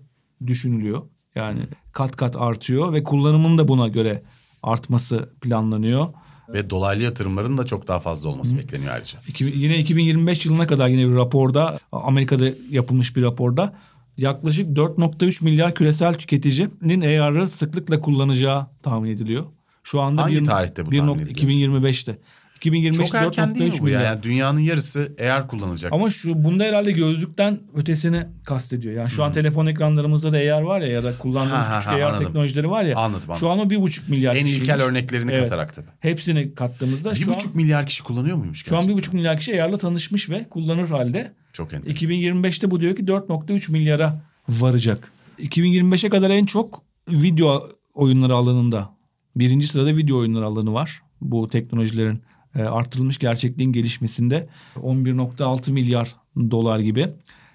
[0.47, 1.03] düşünülüyor.
[1.35, 1.61] Yani
[1.93, 4.23] kat kat artıyor ve kullanımın da buna göre
[4.63, 6.09] artması planlanıyor.
[6.49, 8.59] Ve dolaylı yatırımların da çok daha fazla olması Hı.
[8.59, 9.19] bekleniyor ayrıca.
[9.39, 13.75] Yine 2025 yılına kadar yine bir raporda Amerika'da yapılmış bir raporda
[14.17, 19.45] yaklaşık 4.3 milyar küresel tüketicinin AR'ı sıklıkla kullanacağı tahmin ediliyor.
[19.83, 21.73] Şu anda Hangi bir, tarihte bu bir tahmin ediliyor?
[21.83, 22.19] 2025'te.
[22.63, 24.01] 2025 Çok erken değil mi bu ya?
[24.01, 25.93] Yani dünyanın yarısı AR kullanacak.
[25.93, 28.95] Ama şu bunda herhalde gözlükten ötesini kastediyor.
[28.95, 29.25] Yani şu hmm.
[29.25, 32.27] an telefon ekranlarımızda da AR var ya ya da kullandığımız ha, küçük ha, anladım.
[32.27, 32.97] teknolojileri var ya.
[32.97, 33.41] Anladım, anladım.
[33.41, 35.43] Şu an o bir buçuk milyar En ilkel örneklerini evet.
[35.43, 35.87] katarak tabii.
[36.01, 38.59] Hepsini kattığımızda bir buçuk an, milyar kişi kullanıyor muymuş?
[38.59, 38.77] Gerçekten?
[38.77, 41.33] Şu an bir buçuk milyar kişi AR'la tanışmış ve kullanır halde.
[41.53, 42.09] Çok enteresan.
[42.09, 45.13] 2025'te bu diyor ki 4.3 milyara varacak.
[45.39, 48.91] 2025'e kadar en çok video oyunları alanında
[49.37, 51.03] birinci sırada video oyunları alanı var.
[51.21, 52.23] Bu teknolojilerin
[52.57, 56.15] e, artırılmış gerçekliğin gelişmesinde 11.6 milyar
[56.51, 57.07] dolar gibi.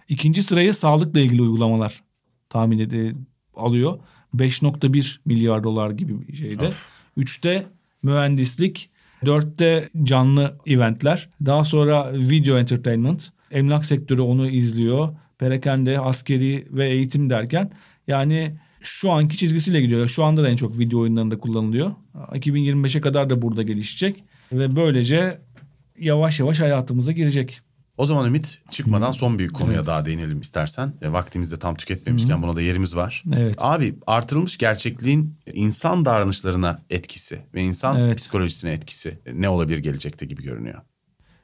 [0.09, 2.03] İkinci sırayı sağlıkla ilgili uygulamalar
[2.49, 3.15] tahmin ed-
[3.55, 3.99] alıyor.
[4.35, 6.67] 5.1 milyar dolar gibi bir şeyde.
[6.67, 6.89] Of.
[7.17, 7.67] Üçte
[8.03, 8.89] mühendislik,
[9.25, 11.29] dörtte canlı eventler.
[11.45, 13.29] Daha sonra video entertainment.
[13.51, 15.09] Emlak sektörü onu izliyor.
[15.37, 17.71] Perakende, askeri ve eğitim derken
[18.07, 20.07] yani şu anki çizgisiyle gidiyor.
[20.07, 21.91] Şu anda da en çok video oyunlarında kullanılıyor.
[22.15, 24.23] 2025'e kadar da burada gelişecek.
[24.51, 25.41] Ve böylece
[25.99, 27.61] yavaş yavaş hayatımıza girecek.
[27.97, 29.87] O zaman Ümit çıkmadan son bir konuya evet.
[29.87, 30.93] daha değinelim istersen.
[31.01, 32.41] E, vaktimizi de tam tüketmemişken Hı.
[32.41, 33.23] buna da yerimiz var.
[33.35, 33.55] Evet.
[33.57, 38.17] Abi artırılmış gerçekliğin insan davranışlarına etkisi ve insan evet.
[38.17, 40.81] psikolojisine etkisi ne olabilir gelecekte gibi görünüyor.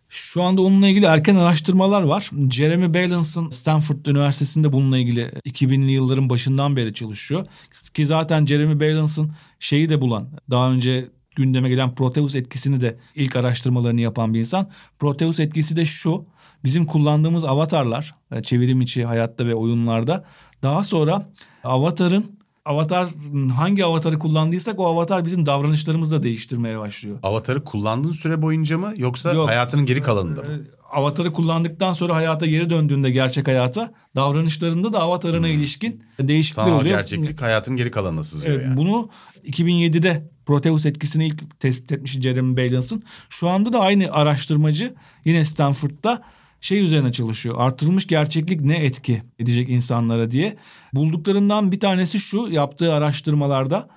[0.09, 2.29] Şu anda onunla ilgili erken araştırmalar var.
[2.51, 7.45] Jeremy Balance'ın Stanford Üniversitesi'nde bununla ilgili 2000'li yılların başından beri çalışıyor.
[7.93, 13.35] Ki zaten Jeremy Balance'ın şeyi de bulan, daha önce gündeme gelen Proteus etkisini de ilk
[13.35, 14.69] araştırmalarını yapan bir insan.
[14.99, 16.25] Proteus etkisi de şu.
[16.63, 20.25] Bizim kullandığımız avatarlar e, çevrim içi hayatta ve oyunlarda
[20.63, 21.29] daha sonra
[21.63, 23.07] avatarın avatar
[23.55, 27.19] hangi avatarı kullandıysak o avatar bizim davranışlarımızı da değiştirmeye başlıyor.
[27.23, 29.49] Avatarı kullandığın süre boyunca mı yoksa Yok.
[29.49, 30.47] hayatının geri kalanında mı?
[30.91, 36.97] Avatarı kullandıktan sonra hayata geri döndüğünde gerçek hayata davranışlarında da avatarına ilişkin değişiklikler Sanal oluyor.
[36.97, 38.77] gerçeklik hayatın geri kalanına sızıyor Evet, yani.
[38.77, 39.09] bunu
[39.45, 43.03] 2007'de Proteus etkisini ilk tespit etmiş Jeremy Bailenson.
[43.29, 44.93] Şu anda da aynı araştırmacı
[45.25, 46.21] yine Stanford'da
[46.63, 47.55] şey üzerine çalışıyor.
[47.57, 50.57] Artırılmış gerçeklik ne etki edecek insanlara diye.
[50.93, 53.89] Bulduklarından bir tanesi şu yaptığı araştırmalarda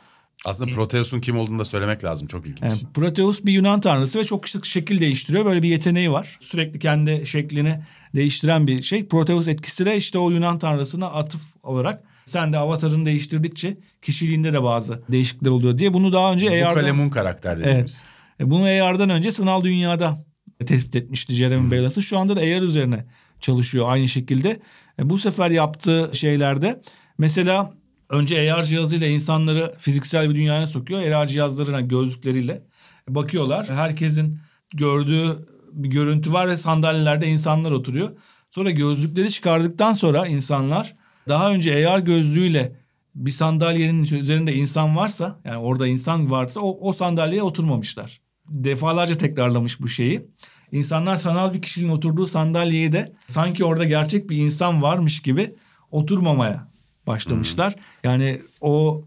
[0.44, 2.26] Aslında Proteus'un kim olduğunu da söylemek lazım.
[2.26, 2.62] Çok ilginç.
[2.62, 5.44] yani Proteus bir Yunan tanrısı ve çok şekil değiştiriyor.
[5.44, 6.38] Böyle bir yeteneği var.
[6.40, 7.80] Sürekli kendi şeklini
[8.14, 9.06] değiştiren bir şey.
[9.06, 14.62] Proteus etkisi de işte o Yunan tanrısına atıf olarak sen de avatarını değiştirdikçe kişiliğinde de
[14.62, 15.94] bazı değişiklikler oluyor diye.
[15.94, 16.80] Bunu daha önce Bu AR'da...
[16.80, 18.02] kalemun karakter dediğimiz.
[18.40, 18.48] Evet.
[18.48, 20.25] E, Bunu AR'dan önce sanal dünyada
[20.64, 22.02] tespit etmişti Jeremy Bailenson.
[22.02, 23.06] Şu anda da AR üzerine
[23.40, 24.60] çalışıyor aynı şekilde.
[24.98, 26.80] E, Bu sefer yaptığı şeylerde
[27.18, 27.74] mesela
[28.10, 31.10] önce AR cihazıyla insanları fiziksel bir dünyaya sokuyor.
[31.10, 32.62] AR cihazlarına gözlükleriyle
[33.08, 33.68] bakıyorlar.
[33.68, 34.38] Herkesin
[34.74, 35.36] gördüğü
[35.72, 38.10] bir görüntü var ve sandalyelerde insanlar oturuyor.
[38.50, 40.96] Sonra gözlükleri çıkardıktan sonra insanlar
[41.28, 42.76] daha önce AR gözlüğüyle
[43.14, 48.20] bir sandalyenin üzerinde insan varsa yani orada insan varsa o, o sandalyeye oturmamışlar.
[48.48, 50.26] Defalarca tekrarlamış bu şeyi.
[50.72, 55.54] İnsanlar sanal bir kişinin oturduğu sandalyeye de sanki orada gerçek bir insan varmış gibi
[55.90, 56.68] oturmamaya
[57.06, 57.76] başlamışlar.
[58.04, 59.04] Yani o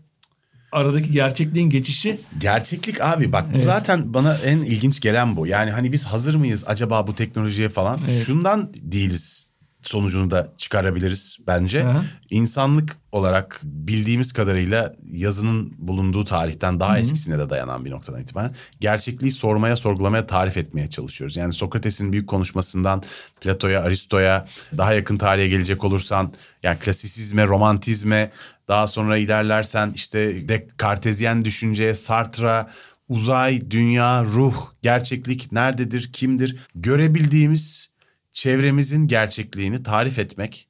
[0.71, 5.47] aradaki gerçekliğin geçişi Gerçeklik abi bak bu zaten bana en ilginç gelen bu.
[5.47, 7.99] Yani hani biz hazır mıyız acaba bu teknolojiye falan?
[8.25, 9.48] Şundan değiliz
[9.81, 11.83] sonucunu da çıkarabiliriz bence.
[11.83, 12.03] Hı hı.
[12.29, 19.31] İnsanlık olarak bildiğimiz kadarıyla yazının bulunduğu tarihten daha eskisine de dayanan bir noktadan itibaren gerçekliği
[19.31, 21.37] sormaya, sorgulamaya, tarif etmeye çalışıyoruz.
[21.37, 23.03] Yani Sokrates'in büyük konuşmasından
[23.41, 28.31] Plato'ya, Aristo'ya daha yakın tarihe gelecek olursan yani klasisizme, romantizme
[28.67, 32.69] daha sonra ilerlersen işte de kartezyen düşünceye, Sartre'a,
[33.09, 37.89] uzay, dünya, ruh, gerçeklik nerededir, kimdir görebildiğimiz
[38.31, 40.67] çevremizin gerçekliğini tarif etmek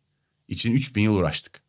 [0.47, 1.61] için 3000 yıl uğraştık.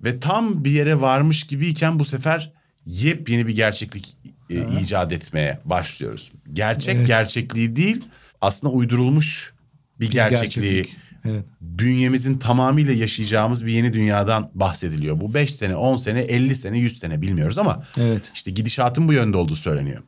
[0.00, 2.52] Ve tam bir yere varmış gibiyken bu sefer
[2.84, 4.16] yepyeni bir gerçeklik
[4.50, 6.32] e, icat etmeye başlıyoruz.
[6.52, 7.06] Gerçek Evet.
[7.06, 8.04] gerçekliği değil
[8.40, 9.54] aslında uydurulmuş
[10.00, 10.98] bir gerçekliği gerçeklik.
[11.24, 11.44] Evet.
[11.60, 15.20] bünyemizin tamamıyla yaşayacağımız bir yeni dünyadan bahsediliyor.
[15.20, 18.30] Bu 5 sene, 10 sene, 50 sene, 100 sene bilmiyoruz ama Evet.
[18.34, 20.02] işte gidişatın bu yönde olduğu söyleniyor.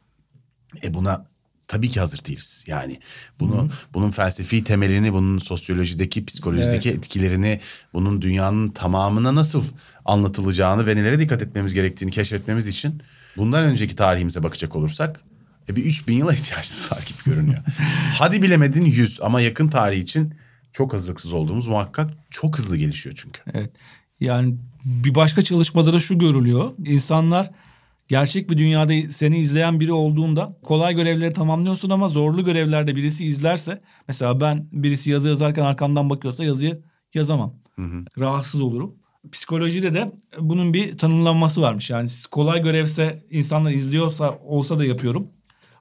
[0.84, 1.26] E buna
[1.70, 2.64] tabii ki hazır değiliz.
[2.66, 2.98] Yani
[3.40, 7.60] bunu bunun felsefi temelini, bunun sosyolojideki, psikolojideki etkilerini,
[7.94, 9.64] bunun dünyanın tamamına nasıl
[10.04, 13.02] anlatılacağını ve nelere dikkat etmemiz gerektiğini keşfetmemiz için
[13.36, 15.20] bundan önceki tarihimize bakacak olursak
[15.68, 17.60] e bir 3000 yıla ihtiyacımız var gibi görünüyor.
[18.18, 20.34] Hadi bilemedin 100 ama yakın tarih için
[20.72, 23.40] çok hazırlıksız olduğumuz muhakkak çok hızlı gelişiyor çünkü.
[23.54, 23.70] Evet.
[24.20, 26.70] Yani bir başka çalışmada da şu görülüyor.
[26.86, 27.50] İnsanlar
[28.10, 33.80] gerçek bir dünyada seni izleyen biri olduğunda kolay görevleri tamamlıyorsun ama zorlu görevlerde birisi izlerse
[34.08, 36.82] mesela ben birisi yazı yazarken arkamdan bakıyorsa yazıyı
[37.14, 37.54] yazamam.
[38.18, 38.94] Rahatsız olurum.
[39.32, 41.90] Psikolojide de bunun bir tanımlanması varmış.
[41.90, 45.26] Yani kolay görevse insanlar izliyorsa olsa da yapıyorum.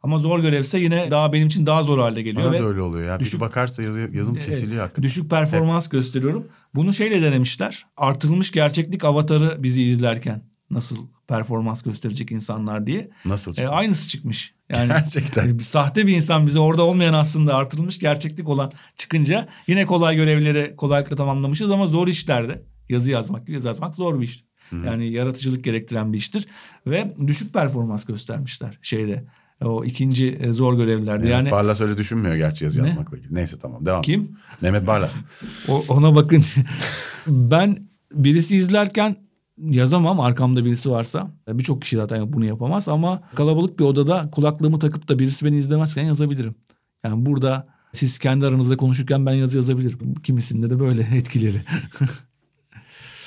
[0.04, 2.46] Ama zor görevse yine daha benim için daha zor hale geliyor.
[2.46, 3.20] Bana ve da öyle oluyor ya.
[3.20, 5.04] düşük- Bir bakarsa yazı, yazım kesiliyor hakikaten.
[5.04, 6.48] Düşük performans gösteriyorum.
[6.76, 7.86] Bunu şeyle denemişler.
[7.98, 10.96] Artırılmış gerçeklik avatarı bizi izlerken nasıl
[11.30, 13.10] performans gösterecek insanlar diye.
[13.26, 13.74] Nasıl E, çıkmış?
[13.78, 14.54] aynısı çıkmış.
[14.76, 15.58] Yani Gerçekten.
[15.60, 20.76] bir sahte bir insan bize orada olmayan aslında artırılmış gerçeklik olan çıkınca yine kolay görevleri
[20.78, 24.46] kolaylıkla tamamlamışız ama zor işlerde yazı yazmak gibi yazı yazmak zor bir iştir.
[24.86, 26.48] Yani yaratıcılık gerektiren bir iştir
[26.88, 29.26] ve düşük performans göstermişler şeyde
[29.66, 31.12] o ikinci e, zor görevlerde.
[31.24, 32.88] Mehmet yani Barlas öyle düşünmüyor gerçi yazı Ne?
[32.88, 33.36] yazmakla ilgili.
[33.36, 34.02] Neyse tamam devam.
[34.02, 34.38] kim?
[34.62, 35.20] Mehmet Barlas.
[35.68, 36.44] O, ona bakın
[37.28, 37.78] ben
[38.14, 39.16] birisi izlerken
[39.60, 41.32] yazamam arkamda birisi varsa.
[41.48, 46.04] Birçok kişi zaten bunu yapamaz ama kalabalık bir odada kulaklığımı takıp da birisi beni izlemezken
[46.04, 46.56] yazabilirim.
[47.04, 50.16] Yani burada siz kendi aranızda konuşurken ben yazı yazabilirim.
[50.16, 51.62] Kimisinde de böyle etkileri.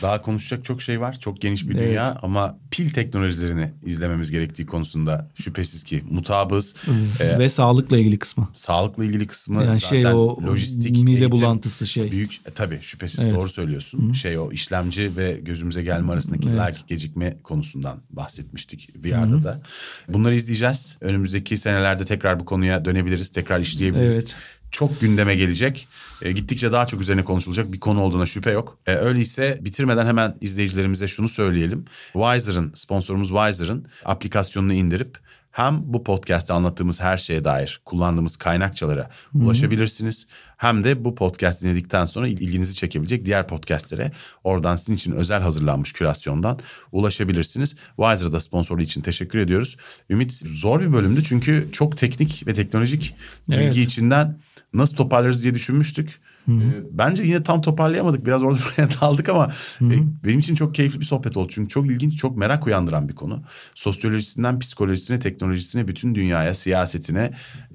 [0.03, 1.19] Daha konuşacak çok şey var.
[1.21, 1.89] Çok geniş bir Evet.
[1.89, 6.75] dünya ama pil teknolojilerini izlememiz gerektiği konusunda şüphesiz ki mutabız.
[7.21, 8.49] Ee, Ve sağlıkla ilgili kısmı.
[8.55, 12.11] sağlıkla ilgili kısmı Yani zaten şey o lojistik, mide eğitim, bulantısı şey.
[12.13, 13.35] Büyük e, tabii şüphesiz Evet.
[13.35, 14.13] doğru söylüyorsun.
[14.13, 16.59] Şey o işlemci ve gözümüze gelme arasındaki Evet.
[16.59, 19.61] lag gecikme konusundan bahsetmiştik VR'da da.
[20.09, 20.99] Bunları izleyeceğiz.
[21.01, 23.31] Önümüzdeki senelerde tekrar bu konuya dönebiliriz.
[23.31, 24.17] Tekrar işleyebiliriz.
[24.17, 24.37] Evet.
[24.73, 25.89] Çok gündeme gelecek.
[26.23, 28.79] E, gittikçe daha çok üzerine konuşulacak bir konu olduğuna şüphe yok.
[28.87, 31.85] E, öyleyse bitirmeden hemen izleyicilerimize şunu söyleyelim.
[32.13, 35.19] Wiser'ın, sponsorumuz Wiser'ın aplikasyonunu indirip
[35.53, 40.27] hem bu podcast'te anlattığımız her şeye dair kullandığımız kaynakçalara ulaşabilirsiniz.
[40.57, 44.13] Hem de bu podcast dinledikten sonra ilginizi çekebilecek diğer podcastlere
[44.45, 46.59] oradan sizin için özel hazırlanmış kürasyondan
[46.93, 47.77] ulaşabilirsiniz.
[47.97, 49.77] Wiser'a da sponsorluğu için teşekkür ediyoruz.
[50.11, 53.15] Ümit zor bir bölümdü çünkü çok teknik ve teknolojik
[53.51, 53.61] Evet.
[53.69, 54.39] bilgi içinden
[54.75, 56.21] nasıl toparlarız diye düşünmüştük.
[56.49, 56.53] Ee,
[56.91, 58.27] Bence yine tam toparlayamadık.
[58.27, 59.95] Biraz orada buraya daldık ama e,
[60.25, 61.49] benim için çok keyifli bir sohbet oldu.
[61.51, 63.43] Çünkü çok ilginç, çok merak uyandıran bir konu.
[63.75, 67.31] Sosyolojisinden psikolojisine, teknolojisine, bütün dünyaya, siyasetine,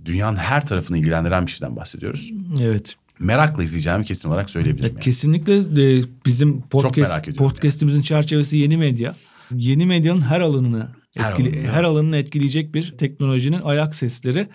[0.06, 2.32] dünyanın her tarafını ilgilendiren bir şeyden bahsediyoruz.
[2.62, 2.96] Evet.
[3.20, 4.94] Merakla izleyeceğimi kesin olarak söyleyebilirim.
[4.94, 5.04] yani.
[5.04, 9.16] Kesinlikle e, bizim podcast, podcast'imizin çerçevesi yeni medya.
[9.56, 10.88] Yeni medyanın her alanını
[11.18, 14.48] Her etkile- alanını, her alanını etkileyecek bir teknolojinin ayak sesleri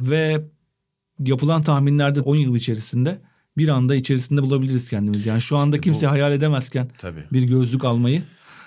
[0.00, 0.44] ve
[1.24, 3.18] yapılan tahminlerde 10 yıl içerisinde
[3.56, 5.28] bir anda içerisinde bulabiliriz kendimizi.
[5.28, 7.24] Yani şu anda İşte kimse bu- hayal edemezken Tabii.
[7.32, 8.22] bir gözlük almayı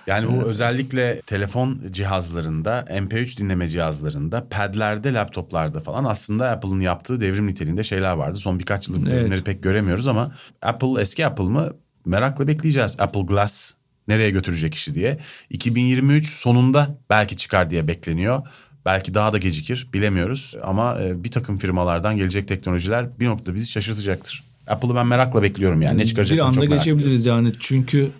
[0.08, 7.47] Yani bu özellikle telefon cihazlarında, MP3 dinleme cihazlarında, padlerde, laptoplarda falan aslında Apple'ın yaptığı devrim
[7.47, 8.38] niteliğinde şeyler vardı.
[8.38, 9.12] Son birkaç yıldır Evet.
[9.12, 10.32] devrimleri pek göremiyoruz ama
[10.62, 11.70] Apple eski Apple mı?
[12.06, 12.95] Merakla bekleyeceğiz.
[12.99, 13.74] Apple Glass
[14.08, 15.20] nereye götürecek işi diye.
[15.49, 18.41] 2023 sonunda belki çıkar diye bekleniyor.
[18.86, 23.68] Belki daha da gecikir bilemiyoruz ama e, bir takım firmalardan gelecek teknolojiler bir noktada bizi
[23.68, 24.44] şaşırtacaktır.
[24.68, 27.00] Apple'ı ben merakla bekliyorum yani ne bir çıkaracaklarını anda çok merak ediyorum.
[27.02, 28.12] geçebiliriz yani çünkü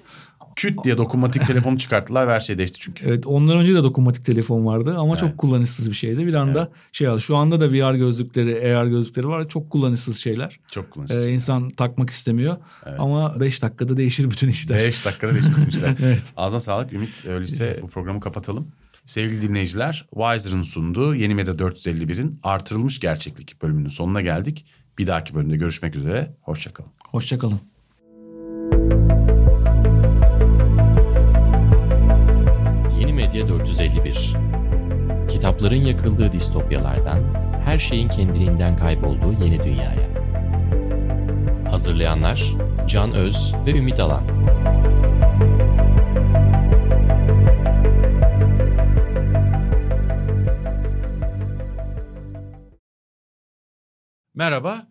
[0.56, 3.06] Küt diye dokunmatik telefonu çıkarttılar ve her şey değişti çünkü.
[3.06, 5.20] Evet ondan önce de dokunmatik telefon vardı ama Evet.
[5.20, 6.28] çok kullanışsız bir şeydi.
[6.28, 7.22] Bir anda şey aldı.
[7.22, 9.50] Şu anda da VR gözlükleri, AR gözlükleri var.
[9.50, 10.60] Çok kullanışsız şeyler.
[10.72, 11.28] Çok kullanışsız.
[11.28, 12.58] Ee, insan takmak istemiyor.
[12.98, 14.78] Ama 5 dakikada değişir bütün işler.
[14.78, 15.96] 5 dakikada değişmişler.
[16.04, 16.34] Evet.
[16.38, 17.26] Ağzına sağlık Ümit.
[17.26, 18.68] Öyleyse bu programı kapatalım.
[19.06, 24.66] Sevgili dinleyiciler, Wiser'ın sunduğu Yeni Medya 451'in artırılmış gerçeklik bölümünün sonuna geldik.
[24.98, 26.36] Bir dahaki bölümde görüşmek üzere.
[26.42, 26.92] Hoşçakalın.
[27.10, 27.60] Hoşçakalın.
[33.00, 34.34] Yeni Medya 451
[35.30, 37.34] Kitapların yakıldığı distopyalardan,
[37.66, 40.10] her şeyin kendiliğinden kaybolduğu yeni dünyaya.
[41.72, 42.54] Hazırlayanlar
[42.88, 44.24] Can Öz ve Ümit Alan.
[54.36, 54.88] Merhaba.